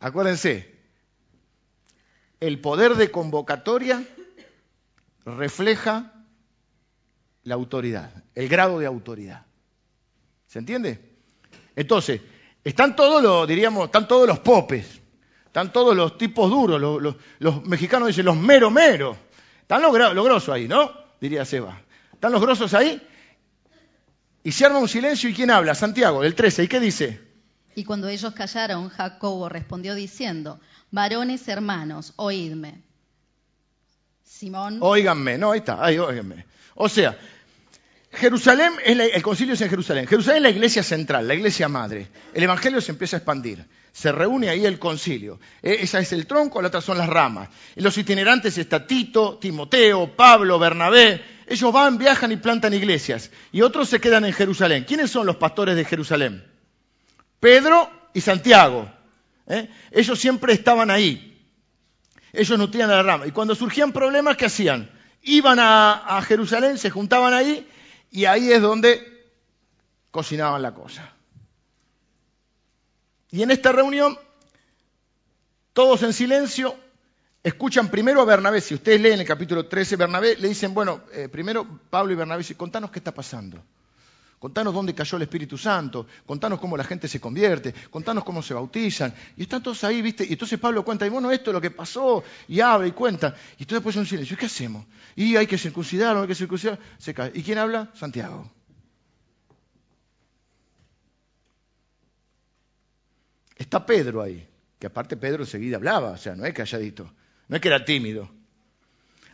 [0.00, 0.74] Acuérdense,
[2.40, 4.04] el poder de convocatoria
[5.24, 6.12] refleja
[7.44, 9.46] la autoridad, el grado de autoridad.
[10.48, 11.14] ¿Se entiende?
[11.76, 12.22] Entonces,
[12.64, 15.00] están todos los, diríamos, están todos los popes,
[15.46, 16.80] están todos los tipos duros,
[17.38, 19.16] los, mexicanos dicen los mero mero.
[19.60, 20.90] Están los, grosos ahí, ¿no?
[21.20, 21.80] Diría Seba.
[22.12, 23.00] Están los grosos ahí.
[24.42, 25.74] Y se arma un silencio y ¿quién habla?
[25.74, 26.64] Santiago, del 13.
[26.64, 27.20] ¿Y qué dice?
[27.74, 30.60] Y cuando ellos callaron, Jacobo respondió diciendo,
[30.90, 32.82] varones hermanos, oídme.
[34.22, 34.78] Simón.
[34.80, 36.44] Óiganme, no, ahí está, ahí, óiganme.
[36.74, 37.16] O sea,
[38.14, 40.06] Jerusalén, es el concilio es en Jerusalén.
[40.06, 42.08] Jerusalén es la iglesia central, la iglesia madre.
[42.32, 43.64] El evangelio se empieza a expandir.
[43.92, 45.38] Se reúne ahí el concilio.
[45.62, 47.48] E, esa es el tronco, la otra son las ramas.
[47.76, 51.22] En los itinerantes está Tito, Timoteo, Pablo, Bernabé.
[51.46, 53.30] Ellos van, viajan y plantan iglesias.
[53.52, 54.84] Y otros se quedan en Jerusalén.
[54.84, 56.44] ¿Quiénes son los pastores de Jerusalén?
[57.40, 58.90] Pedro y Santiago.
[59.46, 59.68] ¿eh?
[59.90, 61.46] Ellos siempre estaban ahí.
[62.32, 63.26] Ellos nutrían a la rama.
[63.26, 64.90] Y cuando surgían problemas, ¿qué hacían?
[65.22, 67.66] Iban a Jerusalén, se juntaban ahí
[68.14, 69.26] y ahí es donde
[70.12, 71.12] cocinaban la cosa.
[73.32, 74.16] Y en esta reunión,
[75.72, 76.76] todos en silencio,
[77.42, 78.60] escuchan primero a Bernabé.
[78.60, 82.44] Si ustedes leen el capítulo 13, Bernabé le dicen, bueno, eh, primero Pablo y Bernabé
[82.56, 83.60] contanos qué está pasando.
[84.44, 88.52] Contanos dónde cayó el Espíritu Santo, contanos cómo la gente se convierte, contanos cómo se
[88.52, 89.14] bautizan.
[89.38, 90.22] Y están todos ahí, ¿viste?
[90.22, 93.34] Y entonces Pablo cuenta, y bueno, esto es lo que pasó, y habla y cuenta.
[93.58, 94.34] Y todo después un silencio.
[94.34, 94.84] ¿Y qué hacemos?
[95.16, 96.78] Y hay que circuncidar, no hay que circuncidar.
[96.98, 97.32] Se cae.
[97.34, 97.90] ¿Y quién habla?
[97.94, 98.52] Santiago.
[103.56, 104.46] Está Pedro ahí,
[104.78, 107.10] que aparte Pedro enseguida hablaba, o sea, no es calladito,
[107.48, 108.28] no es que era tímido.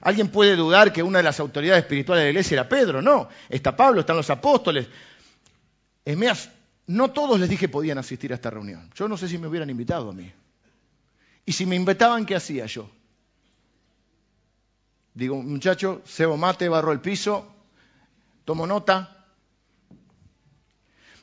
[0.01, 3.03] ¿Alguien puede dudar que una de las autoridades espirituales de la iglesia era Pedro?
[3.03, 4.89] No, está Pablo, están los apóstoles.
[6.05, 6.51] Es más,
[6.87, 8.91] no todos les dije podían asistir a esta reunión.
[8.95, 10.33] Yo no sé si me hubieran invitado a mí.
[11.45, 12.91] Y si me invitaban, ¿qué hacía yo?
[15.13, 17.47] Digo, muchacho, cebo mate, barro el piso,
[18.45, 19.27] tomo nota.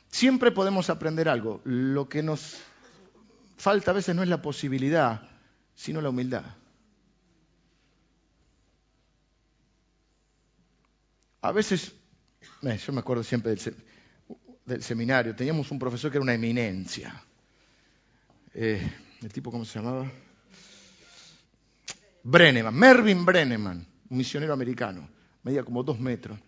[0.08, 1.60] Siempre podemos aprender algo.
[1.64, 2.58] Lo que nos
[3.56, 5.22] falta a veces no es la posibilidad,
[5.74, 6.44] sino la humildad.
[11.40, 11.92] A veces,
[12.62, 13.54] eh, yo me acuerdo siempre
[14.64, 17.22] del, seminario, teníamos un profesor que era una eminencia.
[18.54, 18.90] Eh,
[19.22, 20.10] ¿El tipo cómo se llamaba?
[22.24, 25.08] Brenneman, Mervyn Brenneman, un misionero americano,
[25.44, 26.38] medía como dos metros.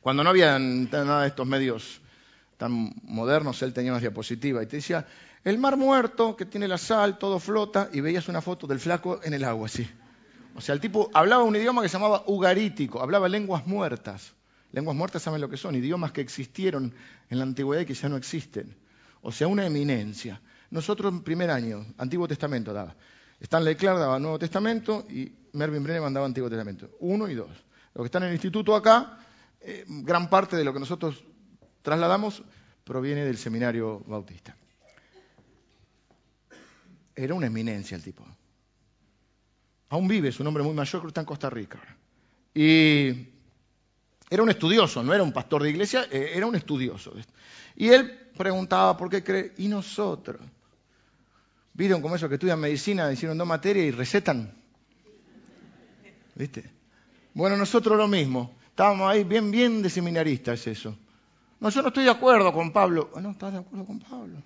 [0.00, 2.00] Cuando no había nada de estos medios
[2.56, 5.06] tan modernos, él tenía una diapositiva y te decía,
[5.42, 9.20] el mar muerto, que tiene la sal, todo flota, y veías una foto del flaco
[9.24, 9.88] en el agua, así.
[10.56, 14.32] O sea, el tipo hablaba un idioma que se llamaba ugarítico, hablaba lenguas muertas.
[14.72, 16.94] Lenguas muertas saben lo que son, idiomas que existieron
[17.28, 18.74] en la antigüedad y que ya no existen.
[19.20, 20.40] O sea, una eminencia.
[20.70, 22.94] Nosotros en primer año, Antiguo Testamento daba.
[23.38, 26.90] Stanley Clark daba Nuevo Testamento y Mervyn Brennan daba Antiguo Testamento.
[27.00, 27.50] Uno y dos.
[27.94, 29.18] Los que están en el instituto acá,
[29.60, 31.22] eh, gran parte de lo que nosotros
[31.82, 32.42] trasladamos
[32.82, 34.56] proviene del seminario bautista.
[37.14, 38.24] Era una eminencia el tipo.
[39.96, 41.78] Aún vive, es un hombre muy mayor, que está en Costa Rica.
[42.54, 43.28] Y
[44.28, 47.14] era un estudioso, no era un pastor de iglesia, eh, era un estudioso.
[47.76, 50.42] Y él preguntaba por qué cree, ¿y nosotros?
[51.72, 54.52] ¿Vieron como esos que estudian medicina, hicieron dos materias y recetan?
[56.34, 56.70] ¿Viste?
[57.32, 58.54] Bueno, nosotros lo mismo.
[58.68, 60.94] Estábamos ahí bien, bien de seminaristas, es eso.
[61.58, 63.12] No, yo no estoy de acuerdo con Pablo.
[63.16, 64.42] Ah, no, estás de acuerdo con Pablo.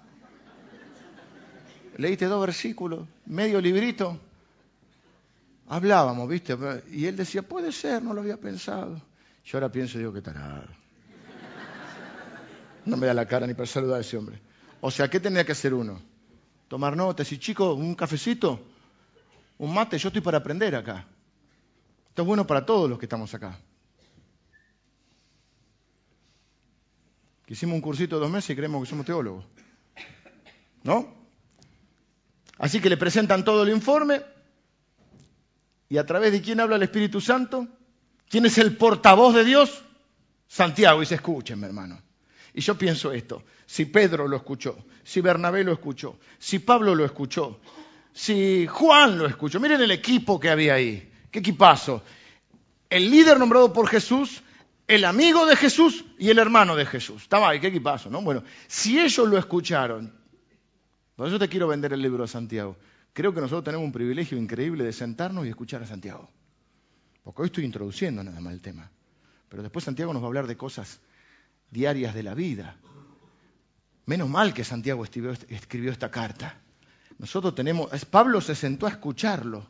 [1.96, 4.29] Leíste dos versículos, medio librito.
[5.70, 6.58] Hablábamos, ¿viste?
[6.90, 9.00] Y él decía, puede ser, no lo había pensado.
[9.44, 10.66] Yo ahora pienso y digo, qué tarado.
[12.84, 14.38] No me da la cara ni para saludar a ese hombre.
[14.80, 16.00] O sea, ¿qué tenía que hacer uno?
[16.70, 18.60] tomar notas y chicos, un cafecito,
[19.58, 21.04] un mate, yo estoy para aprender acá.
[22.10, 23.58] Esto es bueno para todos los que estamos acá.
[27.48, 29.44] hicimos un cursito de dos meses y creemos que somos teólogos.
[30.84, 31.12] ¿No?
[32.58, 34.22] Así que le presentan todo el informe
[35.90, 37.66] y a través de quién habla el Espíritu Santo,
[38.28, 39.82] quién es el portavoz de Dios,
[40.46, 41.02] Santiago.
[41.02, 42.00] Escuchen, mi hermano.
[42.54, 47.04] Y yo pienso esto, si Pedro lo escuchó, si Bernabé lo escuchó, si Pablo lo
[47.04, 47.60] escuchó,
[48.12, 52.02] si Juan lo escuchó, miren el equipo que había ahí, qué equipazo.
[52.88, 54.42] El líder nombrado por Jesús,
[54.86, 57.22] el amigo de Jesús y el hermano de Jesús.
[57.22, 58.22] Estaba ahí, qué equipazo, ¿no?
[58.22, 60.12] Bueno, si ellos lo escucharon,
[61.16, 62.76] por eso te quiero vender el libro de Santiago.
[63.12, 66.30] Creo que nosotros tenemos un privilegio increíble de sentarnos y escuchar a Santiago.
[67.24, 68.90] Porque hoy estoy introduciendo nada más el tema.
[69.48, 71.00] Pero después Santiago nos va a hablar de cosas
[71.70, 72.76] diarias de la vida.
[74.06, 76.56] Menos mal que Santiago escribió, esta carta.
[77.18, 79.66] Nosotros tenemos, Pablo se sentó a escucharlo.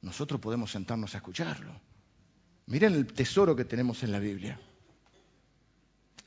[0.00, 1.72] Nosotros podemos sentarnos a escucharlo.
[2.66, 4.60] Miren el tesoro que tenemos en la Biblia.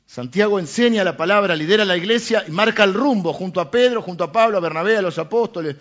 [0.06, 4.24] Santiago enseña la palabra, lidera la iglesia y marca el rumbo junto a Pedro, junto
[4.24, 5.76] a Pablo, a Bernabé, a los apóstoles.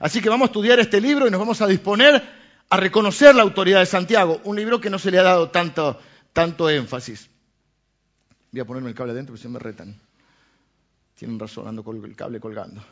[0.00, 2.22] Así que vamos a estudiar este libro y nos vamos a disponer
[2.68, 6.00] a reconocer la autoridad de Santiago, un libro que no se le ha dado tanto,
[6.32, 7.30] tanto énfasis.
[8.50, 9.94] Voy a ponerme el cable adentro porque me retan.
[11.14, 12.82] Tienen razón, ando con el cable colgando.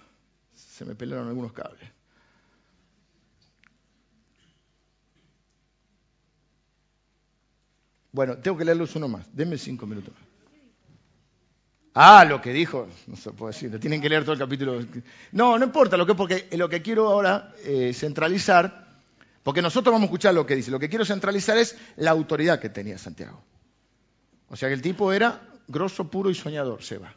[0.55, 1.83] Se me pelearon algunos cables.
[8.13, 9.27] Bueno, tengo que leerlos uno más.
[9.35, 10.15] Denme cinco minutos
[11.97, 14.85] Ah, lo que dijo, no se puede decir, tienen que leer todo el capítulo.
[15.31, 18.89] No, no importa, lo que, porque lo que quiero ahora eh, centralizar,
[19.45, 22.59] porque nosotros vamos a escuchar lo que dice, lo que quiero centralizar es la autoridad
[22.59, 23.41] que tenía Santiago.
[24.49, 27.15] O sea que el tipo era grosso, puro y soñador, se va.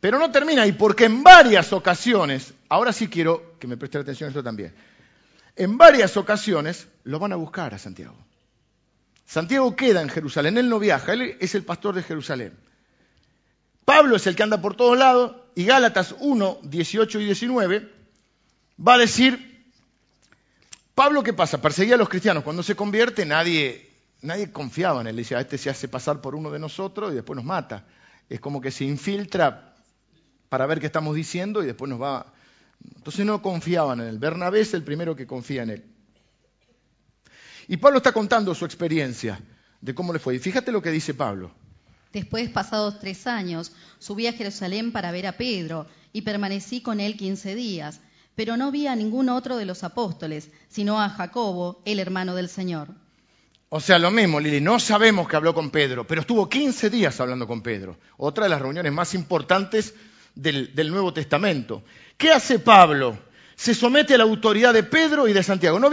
[0.00, 4.28] Pero no termina ahí, porque en varias ocasiones, ahora sí quiero que me preste atención
[4.28, 4.74] a esto también,
[5.56, 8.16] en varias ocasiones lo van a buscar a Santiago.
[9.28, 12.58] Santiago queda en Jerusalén, él no viaja, él es el pastor de Jerusalén.
[13.84, 17.92] Pablo es el que anda por todos lados y Gálatas 1, 18 y 19
[18.86, 19.70] va a decir,
[20.94, 21.60] Pablo, ¿qué pasa?
[21.60, 22.42] Perseguía a los cristianos.
[22.42, 23.90] Cuando se convierte nadie,
[24.22, 25.16] nadie confiaba en él.
[25.16, 27.84] Decía, este se hace pasar por uno de nosotros y después nos mata.
[28.30, 29.74] Es como que se infiltra
[30.48, 32.32] para ver qué estamos diciendo y después nos va
[32.96, 34.18] entonces no confiaban en él.
[34.18, 35.84] Bernabé es el primero que confía en él.
[37.68, 39.40] Y Pablo está contando su experiencia
[39.80, 40.34] de cómo le fue.
[40.34, 41.52] Y fíjate lo que dice Pablo.
[42.12, 47.16] Después, pasados tres años, subí a Jerusalén para ver a Pedro y permanecí con él
[47.16, 48.00] quince días,
[48.34, 52.48] pero no vi a ningún otro de los apóstoles, sino a Jacobo, el hermano del
[52.48, 52.88] Señor.
[53.68, 57.20] O sea, lo mismo, Lili, no sabemos que habló con Pedro, pero estuvo quince días
[57.20, 57.98] hablando con Pedro.
[58.16, 59.94] Otra de las reuniones más importantes
[60.34, 61.82] del, Nuevo Testamento.
[62.16, 63.18] ¿Qué hace Pablo?
[63.58, 65.80] Se somete a la autoridad de Pedro y de Santiago.
[65.80, 65.90] No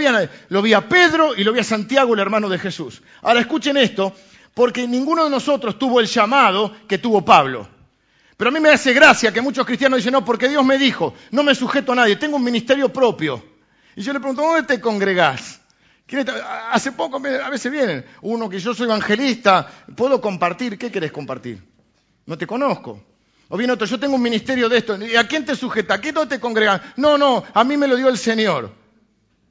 [0.50, 3.02] lo vi a Pedro y lo vi a Santiago, el hermano de Jesús.
[3.24, 4.14] Ahora escuchen esto,
[4.54, 7.68] porque ninguno de nosotros tuvo el llamado que tuvo Pablo.
[8.38, 11.16] Pero a mí me hace gracia que muchos cristianos dicen, no, porque Dios me dijo,
[11.32, 13.44] no me sujeto a nadie, tengo un ministerio propio.
[13.96, 15.60] Y yo le pregunto, ¿dónde te congregás?
[16.70, 21.64] Hace poco a veces vienen, uno que yo soy evangelista, puedo compartir, ¿qué querés compartir?
[22.28, 23.02] No te conozco.
[23.50, 24.98] O bien otro, yo tengo un ministerio de esto.
[24.98, 25.96] ¿Y a quién te sujeta?
[25.96, 26.82] ¿A quién te congregan?
[26.96, 28.72] No, no, a mí me lo dio el Señor.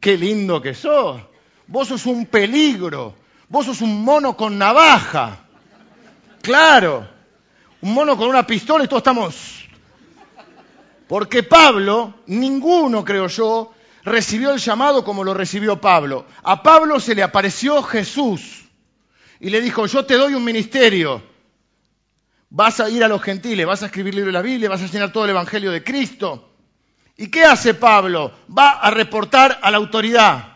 [0.00, 1.20] Qué lindo que sos.
[1.66, 3.14] Vos sos un peligro.
[3.48, 5.38] Vos sos un mono con navaja.
[6.42, 7.08] Claro.
[7.80, 9.60] Un mono con una pistola y todos estamos...
[11.06, 13.74] Porque Pablo, ninguno, creo yo,
[14.04, 16.24] recibió el llamado como lo recibió Pablo.
[16.42, 18.64] A Pablo se le apareció Jesús
[19.38, 21.22] y le dijo, yo te doy un ministerio
[22.50, 24.84] vas a ir a los gentiles, vas a escribir libros de la Biblia, vas a
[24.84, 26.50] enseñar todo el Evangelio de Cristo.
[27.16, 28.32] ¿Y qué hace Pablo?
[28.56, 30.54] Va a reportar a la autoridad.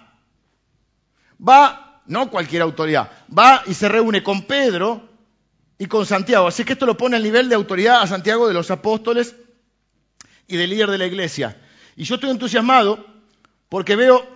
[1.47, 5.09] Va, no cualquier autoridad, va y se reúne con Pedro
[5.79, 6.49] y con Santiago.
[6.49, 9.37] Así que esto lo pone al nivel de autoridad a Santiago de los apóstoles
[10.49, 11.57] y del líder de la iglesia.
[11.97, 13.07] Y yo estoy entusiasmado
[13.69, 14.27] porque veo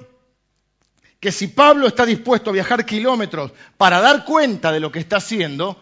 [1.18, 5.16] que si Pablo está dispuesto a viajar kilómetros para dar cuenta de lo que está
[5.16, 5.80] haciendo.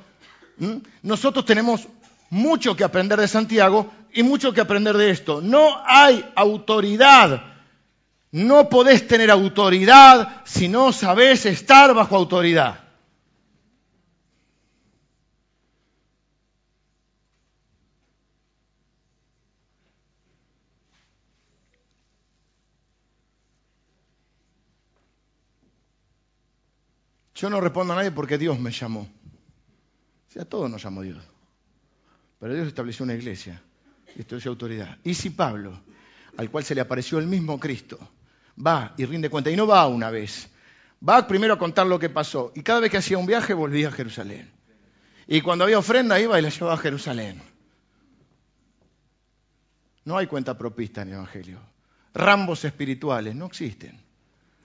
[1.03, 1.89] Nosotros tenemos
[2.29, 5.41] mucho que aprender de Santiago y mucho que aprender de esto.
[5.41, 7.45] No hay autoridad.
[8.33, 12.79] No podés tener autoridad si no sabés estar bajo autoridad.
[27.35, 29.09] Yo no respondo a nadie porque Dios me llamó.
[30.31, 31.19] Si a todos nos llamó Dios.
[32.39, 33.61] Pero Dios estableció una iglesia
[34.15, 34.97] y estableció autoridad.
[35.03, 35.79] Y si Pablo,
[36.37, 37.99] al cual se le apareció el mismo Cristo,
[38.65, 40.49] va y rinde cuenta, y no va una vez,
[41.07, 43.89] va primero a contar lo que pasó, y cada vez que hacía un viaje volvía
[43.89, 44.51] a Jerusalén.
[45.27, 47.43] Y cuando había ofrenda iba y la llevaba a Jerusalén.
[50.05, 51.59] No hay cuenta propista en el Evangelio.
[52.15, 54.01] Rambos espirituales no existen.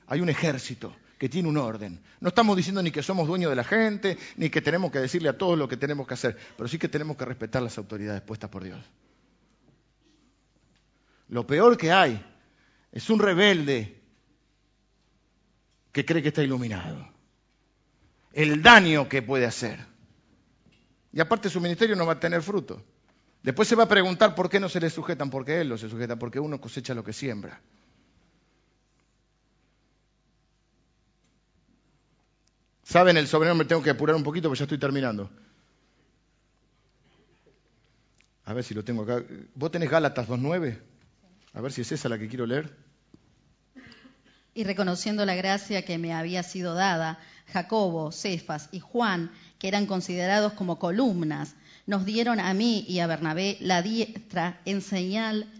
[0.07, 2.01] Hay un ejército que tiene un orden.
[2.19, 5.29] No estamos diciendo ni que somos dueños de la gente, ni que tenemos que decirle
[5.29, 8.21] a todos lo que tenemos que hacer, pero sí que tenemos que respetar las autoridades
[8.21, 8.79] puestas por Dios.
[11.29, 12.23] Lo peor que hay
[12.91, 14.01] es un rebelde
[15.91, 17.09] que cree que está iluminado.
[18.33, 19.79] El daño que puede hacer.
[21.13, 22.83] Y aparte su ministerio no va a tener fruto.
[23.41, 25.87] Después se va a preguntar por qué no se le sujetan, porque él lo se
[25.87, 27.61] sujeta, porque uno cosecha lo que siembra.
[32.85, 33.67] ¿Saben el sobrenombre?
[33.67, 35.29] Tengo que apurar un poquito porque ya estoy terminando.
[38.45, 39.23] A ver si lo tengo acá.
[39.55, 40.79] ¿Vos tenés Gálatas 2.9?
[41.53, 42.71] A ver si es esa la que quiero leer.
[44.53, 49.87] Y reconociendo la gracia que me había sido dada, Jacobo, Cefas y Juan, que eran
[49.87, 51.55] considerados como columnas,
[51.87, 55.51] nos dieron a mí y a Bernabé la diestra en señal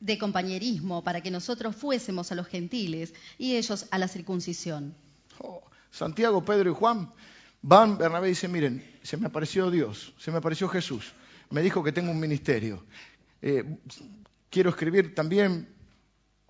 [0.00, 4.94] de compañerismo para que nosotros fuésemos a los gentiles y ellos a la circuncisión.
[5.38, 5.62] Oh,
[5.94, 7.12] Santiago, Pedro y Juan
[7.62, 11.12] van, Bernabé dice, miren, se me apareció Dios, se me apareció Jesús,
[11.50, 12.84] me dijo que tengo un ministerio.
[13.40, 13.78] Eh,
[14.50, 15.72] quiero escribir también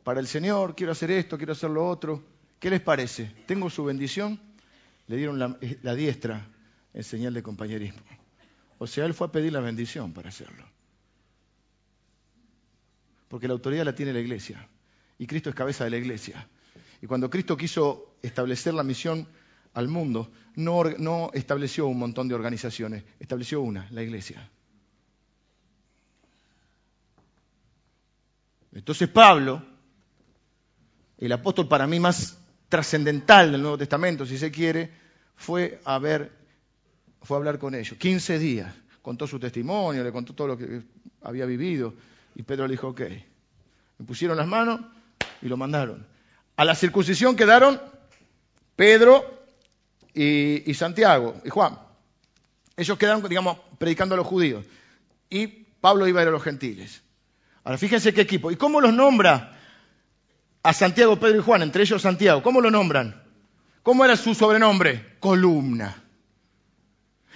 [0.03, 2.25] para el Señor, quiero hacer esto, quiero hacer lo otro.
[2.59, 3.35] ¿Qué les parece?
[3.45, 4.41] ¿Tengo su bendición?
[5.09, 6.49] Le dieron la, la diestra
[6.95, 8.01] en señal de compañerismo.
[8.79, 10.65] O sea, él fue a pedir la bendición para hacerlo.
[13.29, 14.67] Porque la autoridad la tiene la iglesia.
[15.19, 16.49] Y Cristo es cabeza de la iglesia.
[17.05, 19.29] Y cuando Cristo quiso establecer la misión
[19.75, 24.49] al mundo, no, estableció un montón de organizaciones, estableció una, la iglesia.
[28.73, 29.63] Entonces Pablo,
[31.19, 32.39] el apóstol para mí más
[32.71, 34.91] trascendental del Nuevo Testamento, si se quiere,
[35.37, 36.33] fue a ver
[37.21, 37.99] fue a hablar con ellos.
[37.99, 38.75] 15 días.
[39.03, 40.81] Contó su testimonio, le contó todo lo que
[41.21, 41.93] había vivido.
[42.35, 43.03] Y Pedro le dijo, ok.
[43.99, 44.81] Me pusieron las manos
[45.43, 46.14] y lo mandaron.
[46.57, 47.81] A la circuncisión quedaron
[48.77, 49.47] Pedro
[50.15, 51.79] y, Santiago y Juan.
[52.77, 54.65] Ellos quedaron, digamos, predicando a los judíos.
[55.31, 57.03] Y Pablo iba a ir a los gentiles.
[57.65, 58.51] Ahora, fíjense qué equipo.
[58.51, 59.59] ¿Y cómo los nombra
[60.63, 61.63] a Santiago, Pedro y Juan?
[61.63, 62.43] Entre ellos Santiago.
[62.43, 63.23] ¿Cómo lo nombran?
[63.83, 65.17] ¿Cómo era su sobrenombre?
[65.21, 66.03] Columna.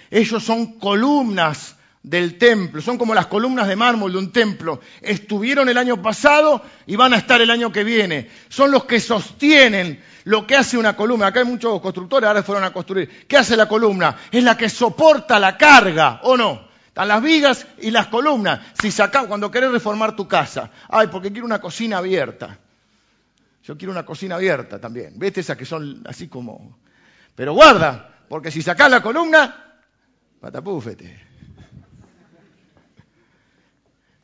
[0.09, 4.79] Ellos son columnas del templo, son como las columnas de mármol de un templo.
[5.01, 8.29] Estuvieron el año pasado y van a estar el año que viene.
[8.47, 11.27] Son los que sostienen lo que hace una columna.
[11.27, 13.27] Acá hay muchos constructores, ahora fueron a construir.
[13.27, 14.15] ¿Qué hace la columna?
[14.31, 16.69] Es la que soporta la carga, ¿o no?
[16.87, 18.61] Están las vigas y las columnas.
[18.81, 22.57] Si sacás, cuando querés reformar tu casa, ay, porque quiero una cocina abierta.
[23.63, 25.13] Yo quiero una cocina abierta también.
[25.17, 26.79] ¿Viste esas que son así como...
[27.35, 29.69] Pero guarda, porque si sacás la columna,
[30.39, 31.28] Patapúfete.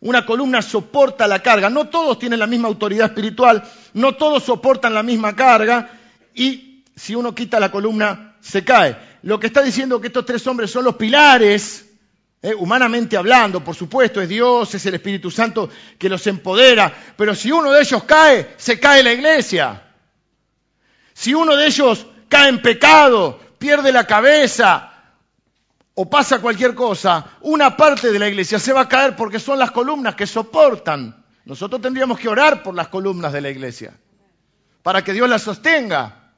[0.05, 1.67] Una columna soporta la carga.
[1.67, 5.89] No todos tienen la misma autoridad espiritual, no todos soportan la misma carga
[6.35, 8.95] y si uno quita la columna se cae.
[9.23, 11.89] Lo que está diciendo que estos tres hombres son los pilares,
[12.43, 17.33] eh, humanamente hablando, por supuesto, es Dios, es el Espíritu Santo que los empodera, pero
[17.33, 19.81] si uno de ellos cae, se cae la iglesia.
[21.15, 24.94] Si uno de ellos cae en pecado, pierde la cabeza,
[25.95, 29.57] o pasa cualquier cosa, una parte de la iglesia se va a caer porque son
[29.57, 31.23] las columnas que soportan.
[31.45, 33.93] Nosotros tendríamos que orar por las columnas de la iglesia,
[34.83, 36.33] para que Dios las sostenga.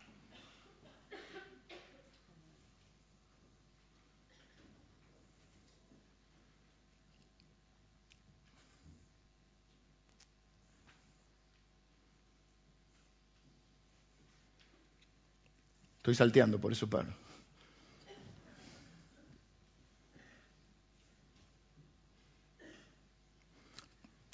[15.97, 17.09] Estoy salteando, por eso paro.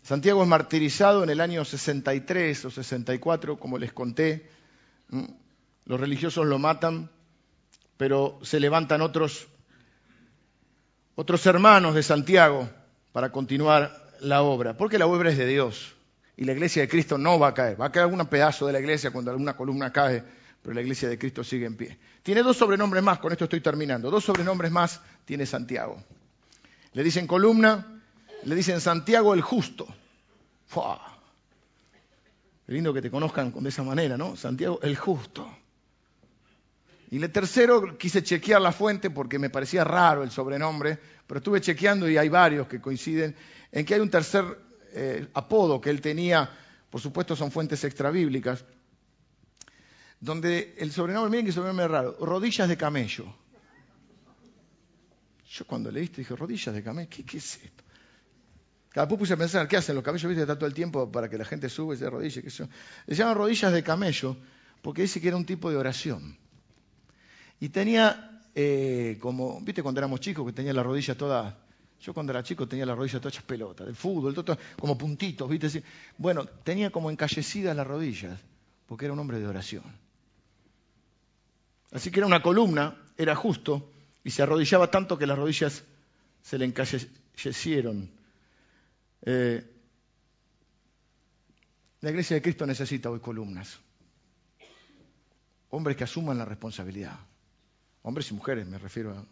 [0.04, 4.50] Santiago es martirizado en el año 63 o 64, como les conté.
[5.86, 7.10] Los religiosos lo matan,
[7.96, 9.48] pero se levantan otros,
[11.16, 12.70] otros hermanos de Santiago
[13.14, 15.96] para continuar la obra, porque la obra es de Dios
[16.36, 17.80] y la iglesia de Cristo no va a caer.
[17.80, 20.22] Va a caer algún pedazo de la iglesia cuando alguna columna cae,
[20.62, 21.98] pero la iglesia de Cristo sigue en pie.
[22.24, 24.12] Tiene dos sobrenombres más, con esto estoy terminando.
[24.12, 26.04] Dos sobrenombres más tiene Santiago.
[26.92, 28.03] Le dicen columna
[28.46, 29.88] le dicen Santiago el justo.
[32.66, 34.36] Qué lindo que te conozcan de esa manera, ¿no?
[34.36, 35.48] Santiago el justo.
[37.12, 40.98] Y el tercero quise chequear la fuente porque me parecía raro el sobrenombre,
[41.28, 43.36] pero estuve chequeando y hay varios que coinciden
[43.72, 44.46] en que hay un tercer
[44.94, 46.50] eh, apodo que él tenía,
[46.90, 48.66] por supuesto son fuentes extrabíblicas,
[50.20, 53.26] donde el sobrenombre, miren que sobrenombre raro, rodillas de camello.
[55.52, 57.83] Yo cuando leíste dije, rodillas de camello, ¿qué, es esto?
[58.94, 60.30] Cada poco puse a pensar, ¿qué hacen los camellos?
[60.30, 60.44] ¿Viste?
[60.44, 62.44] Está todo el tiempo para que la gente sube y se rodille.
[62.44, 62.68] ¿qué Se
[63.08, 64.38] llaman rodillas de camello
[64.84, 66.38] porque dice que era un tipo de oración.
[67.60, 71.58] Y tenía eh, como, viste cuando éramos chicos que tenía la rodilla toda,
[72.02, 75.50] yo cuando era chico tenía la rodilla toda hechas pelotas, del fútbol, todo, como puntitos,
[75.50, 75.84] viste.
[76.18, 78.40] Bueno, tenía como encallecidas las rodillas,
[78.86, 79.84] porque era un hombre de oración.
[81.92, 83.90] Así que era una columna, era justo,
[84.24, 85.84] y se arrodillaba tanto que las rodillas
[86.44, 88.10] se le encallecieron.
[89.26, 89.64] Eh,
[92.02, 93.80] la iglesia de Cristo necesita hoy columnas.
[95.70, 97.18] Hombres que asuman la responsabilidad
[98.04, 99.26] hombres y mujeres, me refiero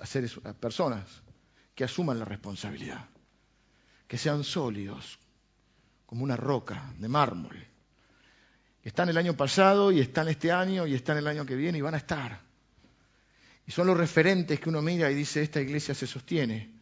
[0.00, 1.04] a, seres, a personas
[1.74, 3.08] que asuman la responsabilidad,
[4.08, 5.18] que sean sólidos,
[6.06, 7.56] como una roca de mármol.
[8.82, 11.82] Están el año pasado y están este año y están el año que viene y
[11.82, 12.40] van a estar.
[13.66, 16.75] Y son los referentes que uno mira y dice, esta iglesia se sostiene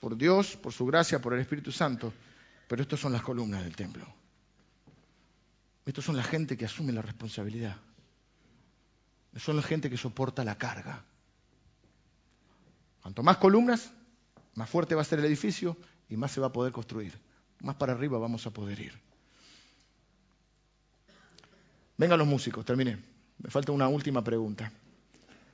[0.00, 2.12] por Dios, por su gracia, por el Espíritu Santo,
[2.68, 4.06] pero estos son las columnas del templo.
[5.84, 7.76] Estos son la gente que asume la responsabilidad
[9.38, 11.04] son la gente que soporta la carga.
[13.02, 13.92] Cuanto más columnas,
[14.54, 15.76] más fuerte va a ser el edificio
[16.08, 17.18] y más se va a poder construir.
[17.60, 18.92] Más para arriba vamos a poder ir.
[21.96, 22.98] Vengan los músicos, terminé.
[23.38, 24.70] Me falta una última pregunta.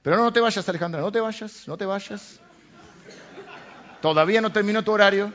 [0.02, 2.40] Pero no, no te vayas, Alejandra, no te vayas, no te vayas.
[4.02, 5.32] Todavía no terminó tu horario.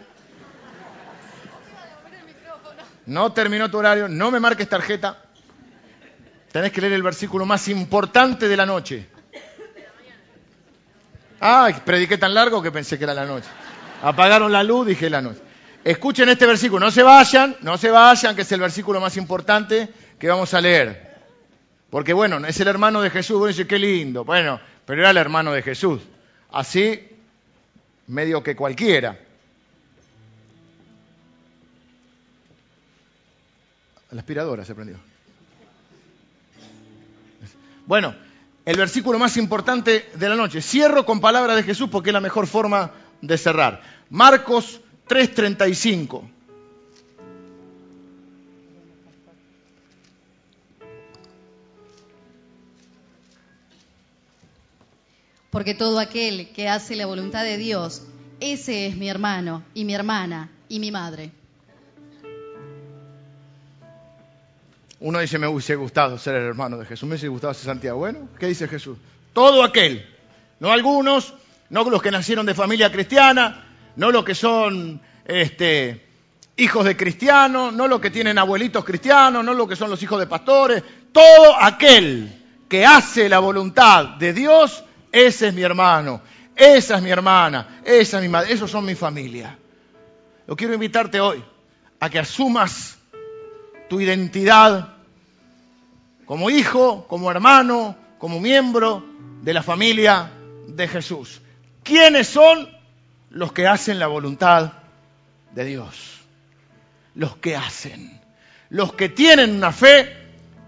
[3.06, 5.24] No terminó tu horario, no me marques tarjeta.
[6.52, 9.08] Tenés que leer el versículo más importante de la noche.
[11.40, 13.48] Ah, prediqué tan largo que pensé que era la noche.
[14.04, 15.40] Apagaron la luz, dije la noche.
[15.86, 19.88] Escuchen este versículo, no se vayan, no se vayan, que es el versículo más importante
[20.20, 21.16] que vamos a leer.
[21.90, 24.26] Porque bueno, es el hermano de Jesús, bueno, qué lindo.
[24.26, 26.02] Bueno, pero era el hermano de Jesús.
[26.52, 27.07] Así,
[28.08, 29.20] medio que cualquiera.
[34.12, 34.98] La aspiradora se prendió.
[37.86, 38.16] Bueno,
[38.66, 40.62] el versículo más importante de la noche.
[40.62, 43.82] Cierro con palabras de Jesús porque es la mejor forma de cerrar.
[44.10, 46.37] Marcos 3:35.
[55.58, 58.04] Porque todo aquel que hace la voluntad de Dios,
[58.40, 61.32] ese es mi hermano y mi hermana y mi madre.
[65.00, 67.98] Uno dice, me hubiese gustado ser el hermano de Jesús, me hubiese gustado ser Santiago.
[67.98, 69.00] Bueno, ¿qué dice Jesús?
[69.34, 70.06] Todo aquel,
[70.60, 71.34] no algunos,
[71.72, 73.66] no los que nacieron de familia cristiana,
[73.96, 76.06] no los que son este,
[76.56, 80.20] hijos de cristianos, no los que tienen abuelitos cristianos, no los que son los hijos
[80.20, 86.22] de pastores, todo aquel que hace la voluntad de Dios, ese es mi hermano,
[86.56, 89.58] esa es mi hermana, esa es mi madre, esos son mi familia.
[90.48, 91.44] Yo quiero invitarte hoy
[92.00, 92.98] a que asumas
[93.90, 94.94] tu identidad
[96.26, 99.04] como hijo, como hermano, como miembro
[99.42, 100.32] de la familia
[100.68, 101.42] de Jesús.
[101.84, 102.70] ¿Quiénes son
[103.30, 104.74] los que hacen la voluntad
[105.54, 106.20] de Dios?
[107.16, 108.20] Los que hacen,
[108.70, 110.16] los que tienen una fe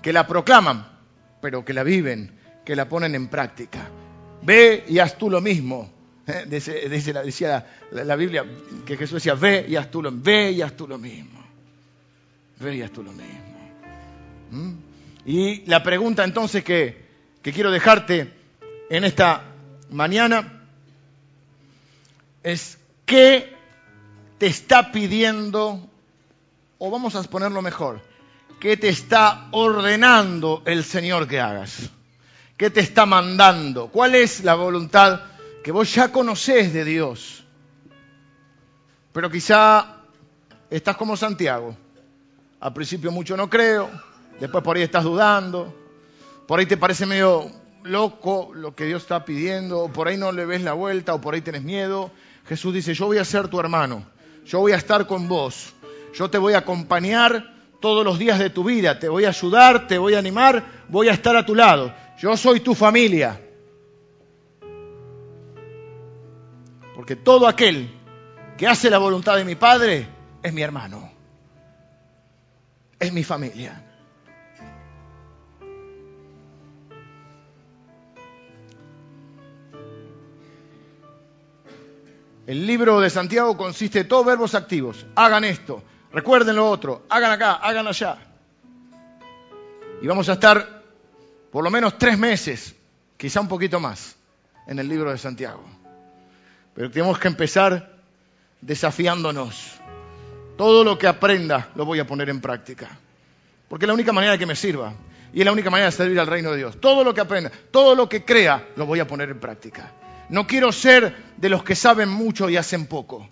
[0.02, 0.88] que la proclaman,
[1.42, 3.90] pero que la viven, que la ponen en práctica.
[4.42, 5.92] Ve y haz tú lo mismo.
[6.28, 6.46] ¿eh?
[6.48, 8.46] decía la, Biblia
[8.86, 11.40] que Jesús decía, ve y haz tú lo, ve y haz tú lo mismo
[12.60, 13.30] verías tú lo mismo.
[14.52, 14.74] ¿Mm?
[15.26, 17.06] Y la pregunta entonces que,
[17.42, 18.34] que quiero dejarte
[18.90, 19.44] en esta
[19.90, 20.64] mañana
[22.44, 23.56] es, ¿qué
[24.38, 25.88] te está pidiendo,
[26.78, 28.02] o vamos a ponerlo mejor,
[28.60, 31.90] qué te está ordenando el Señor que hagas?
[32.60, 33.88] ¿Qué te está mandando?
[33.88, 35.22] ¿Cuál es la voluntad
[35.64, 37.46] que vos ya conocés de Dios?
[39.14, 39.96] Pero quizá
[40.70, 41.78] estás como Santiago
[42.60, 43.90] al principio mucho no creo,
[44.42, 45.74] después por ahí estás dudando,
[46.50, 47.50] por ahí te parece medio
[47.84, 51.22] loco lo que Dios está pidiendo, o por ahí no le ves la vuelta, o
[51.22, 52.12] por ahí tienes miedo.
[52.46, 54.04] Jesús dice, yo voy a ser tu hermano,
[54.46, 55.74] yo voy a estar con vos,
[56.14, 59.88] yo te voy a acompañar todos los días de tu vida, te voy a ayudar,
[59.88, 63.40] te voy a animar, voy a estar a tu lado, yo soy tu familia.
[66.94, 67.90] Porque todo aquel
[68.58, 70.06] que hace la voluntad de mi Padre
[70.44, 71.10] es mi hermano.
[73.00, 73.86] Es mi familia.
[82.46, 85.06] El libro de Santiago consiste en todos verbos activos.
[85.16, 88.18] Hagan esto, recuerden lo otro, hagan acá, hagan allá.
[90.02, 90.79] Y vamos a estar
[91.52, 92.76] por lo menos tres meses,
[93.18, 94.16] quizá un poquito más,
[94.68, 95.64] en el libro de Santiago.
[96.74, 97.98] Pero tenemos que empezar
[98.62, 99.80] desafiándonos.
[100.58, 102.90] Todo lo que aprenda lo voy a poner en práctica.
[103.68, 104.94] Porque es la única manera de que me sirva.
[105.34, 106.80] Y es la única manera de servir al reino de Dios.
[106.80, 109.92] Todo lo que aprenda, todo lo que crea, lo voy a poner en práctica.
[110.30, 113.28] No quiero ser de los que saben mucho y hacen poco.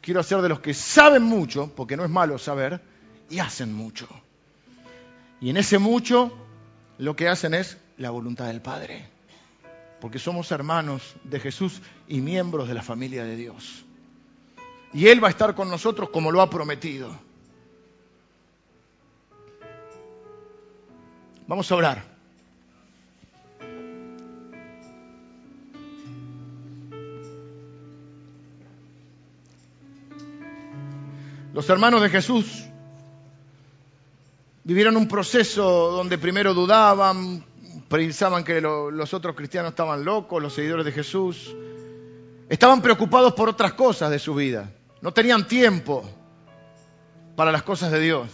[0.00, 2.80] Quiero ser de los que saben mucho, porque no es malo saber,
[3.28, 4.08] y hacen mucho.
[5.40, 6.32] Y en ese mucho
[6.98, 9.08] lo que hacen es la voluntad del Padre.
[10.00, 13.84] Porque somos hermanos de Jesús y miembros de la familia de Dios.
[14.92, 17.16] Y Él va a estar con nosotros como lo ha prometido.
[21.46, 22.18] Vamos a orar.
[31.54, 32.67] Los hermanos de Jesús
[34.68, 37.42] vivieron un proceso donde primero dudaban,
[37.88, 41.56] pensaban que los otros cristianos estaban locos, los seguidores de Jesús.
[42.50, 44.70] Estaban preocupados por otras cosas de su vida.
[45.00, 46.04] No tenían tiempo
[47.34, 48.28] para las cosas de Dios.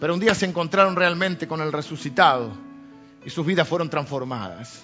[0.00, 2.50] Pero un día se encontraron realmente con el resucitado
[3.24, 4.82] y sus vidas fueron transformadas.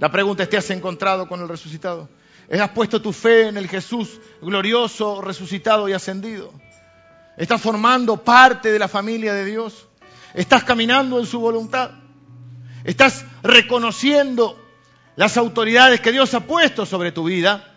[0.00, 2.08] La pregunta es, ¿te has encontrado con el resucitado?
[2.50, 6.52] ¿Has puesto tu fe en el Jesús glorioso, resucitado y ascendido?
[7.36, 9.86] ¿Estás formando parte de la familia de Dios?
[10.34, 11.90] ¿Estás caminando en su voluntad?
[12.84, 14.58] ¿Estás reconociendo
[15.16, 17.72] las autoridades que Dios ha puesto sobre tu vida?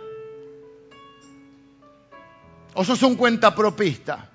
[2.74, 4.30] ¿O sos un cuentapropista?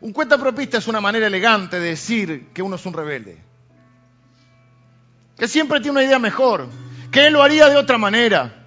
[0.00, 3.42] Un cuentapropista es una manera elegante de decir que uno es un rebelde.
[5.38, 6.68] Que siempre tiene una idea mejor,
[7.10, 8.63] que él lo haría de otra manera.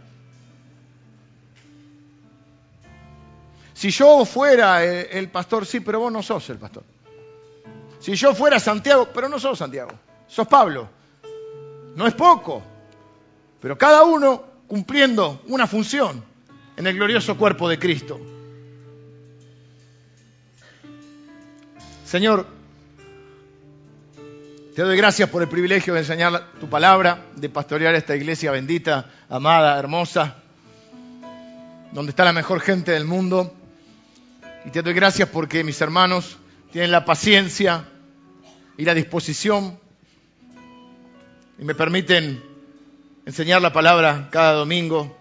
[3.77, 6.83] Si yo fuera eh, el pastor, sí, pero vos no sos el pastor.
[7.99, 9.91] Si yo fuera Santiago, pero no sos Santiago,
[10.27, 10.89] sos Pablo.
[11.95, 12.63] No es poco,
[13.61, 16.23] pero cada uno cumpliendo una función
[16.75, 18.19] en el glorioso cuerpo de Cristo.
[22.03, 22.47] Señor,
[24.75, 29.11] te doy gracias por el privilegio de enseñar tu palabra, de pastorear esta iglesia bendita,
[29.29, 30.37] amada, hermosa,
[31.91, 33.53] donde está la mejor gente del mundo
[34.67, 36.35] y te doy gracias porque mis hermanos
[36.73, 37.85] tienen la paciencia
[38.75, 39.79] y la disposición
[41.57, 42.43] y me permiten
[43.25, 45.17] enseñar la palabra cada domingo.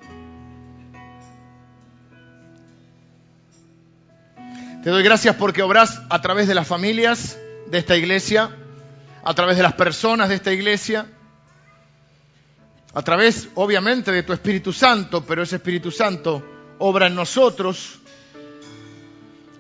[4.83, 8.51] Te doy gracias porque obras a través de las familias de esta iglesia,
[9.23, 11.07] a través de las personas de esta iglesia,
[12.93, 16.45] a través obviamente de tu Espíritu Santo, pero ese Espíritu Santo
[16.81, 18.01] obra en nosotros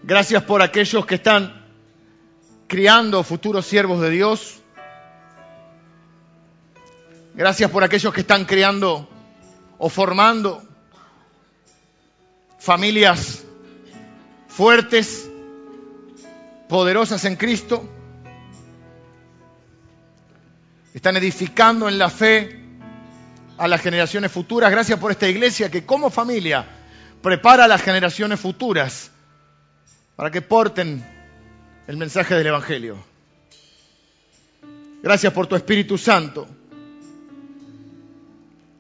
[0.07, 1.67] Gracias por aquellos que están
[2.69, 4.61] criando futuros siervos de Dios.
[7.35, 9.09] Gracias por aquellos que están criando
[9.79, 10.63] o formando
[12.61, 13.43] familias
[14.47, 15.29] fuertes,
[16.69, 17.89] poderosas en Cristo.
[20.95, 22.61] Están edificando en la fe
[23.59, 24.71] a las generaciones futuras.
[24.71, 26.65] Gracias por esta iglesia que como familia
[27.21, 29.11] prepara a las generaciones futuras
[30.17, 31.05] para que porten
[31.87, 32.97] el mensaje del Evangelio.
[35.03, 36.49] Gracias por tu Espíritu Santo,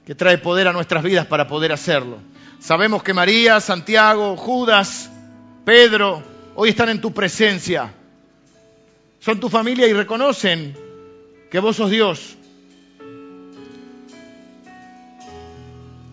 [0.04, 2.18] que trae poder a nuestras vidas para poder hacerlo.
[2.58, 5.10] Sabemos que María, Santiago, Judas,
[5.64, 6.22] Pedro,
[6.54, 7.92] hoy están en tu presencia.
[9.20, 10.76] Son tu familia y reconocen
[11.50, 12.36] que vos sos Dios.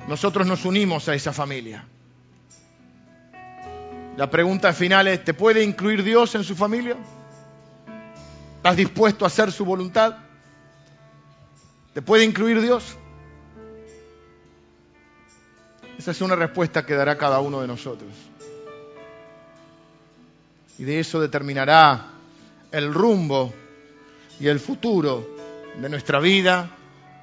[0.07, 1.85] Nosotros nos unimos a esa familia.
[4.17, 6.95] La pregunta final es, ¿te puede incluir Dios en su familia?
[8.57, 10.17] ¿Estás dispuesto a hacer su voluntad?
[11.93, 12.95] ¿Te puede incluir Dios?
[15.97, 18.11] Esa es una respuesta que dará cada uno de nosotros.
[20.77, 22.11] Y de eso determinará
[22.71, 23.53] el rumbo
[24.39, 25.35] y el futuro
[25.79, 26.69] de nuestra vida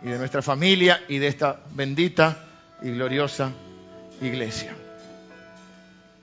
[0.03, 2.45] y de nuestra familia y de esta bendita
[2.83, 3.53] y gloriosa
[4.21, 4.75] iglesia.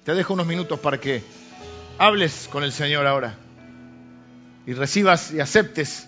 [0.08, 1.22] Te dejo unos minutos para que
[1.98, 3.36] hables con el Señor ahora
[4.66, 6.08] y recibas y aceptes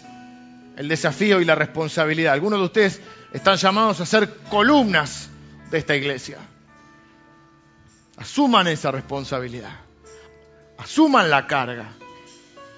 [0.78, 2.32] el desafío y la responsabilidad.
[2.32, 3.02] Algunos de ustedes
[3.34, 5.30] están llamados a ser columnas
[5.70, 6.38] de esta iglesia.
[8.16, 9.76] Asuman esa responsabilidad.
[10.78, 11.90] Asuman la carga.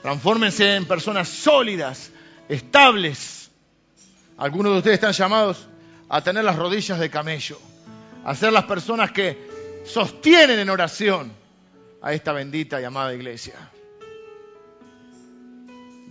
[0.02, 2.10] Transfórmense en personas sólidas,
[2.49, 3.52] estables.
[4.38, 5.68] Algunos de ustedes están llamados
[6.10, 7.60] a tener las rodillas de camello,
[8.26, 9.51] a ser las personas que
[9.83, 11.31] sostienen en oración
[12.01, 13.55] a esta bendita y amada iglesia.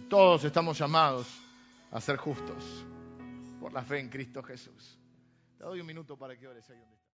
[0.09, 1.27] Todos estamos llamados
[1.91, 2.65] a ser justos
[3.61, 4.99] por la fe en Cristo Jesús.
[5.59, 7.00] Te doy un minuto para que ores ahí donde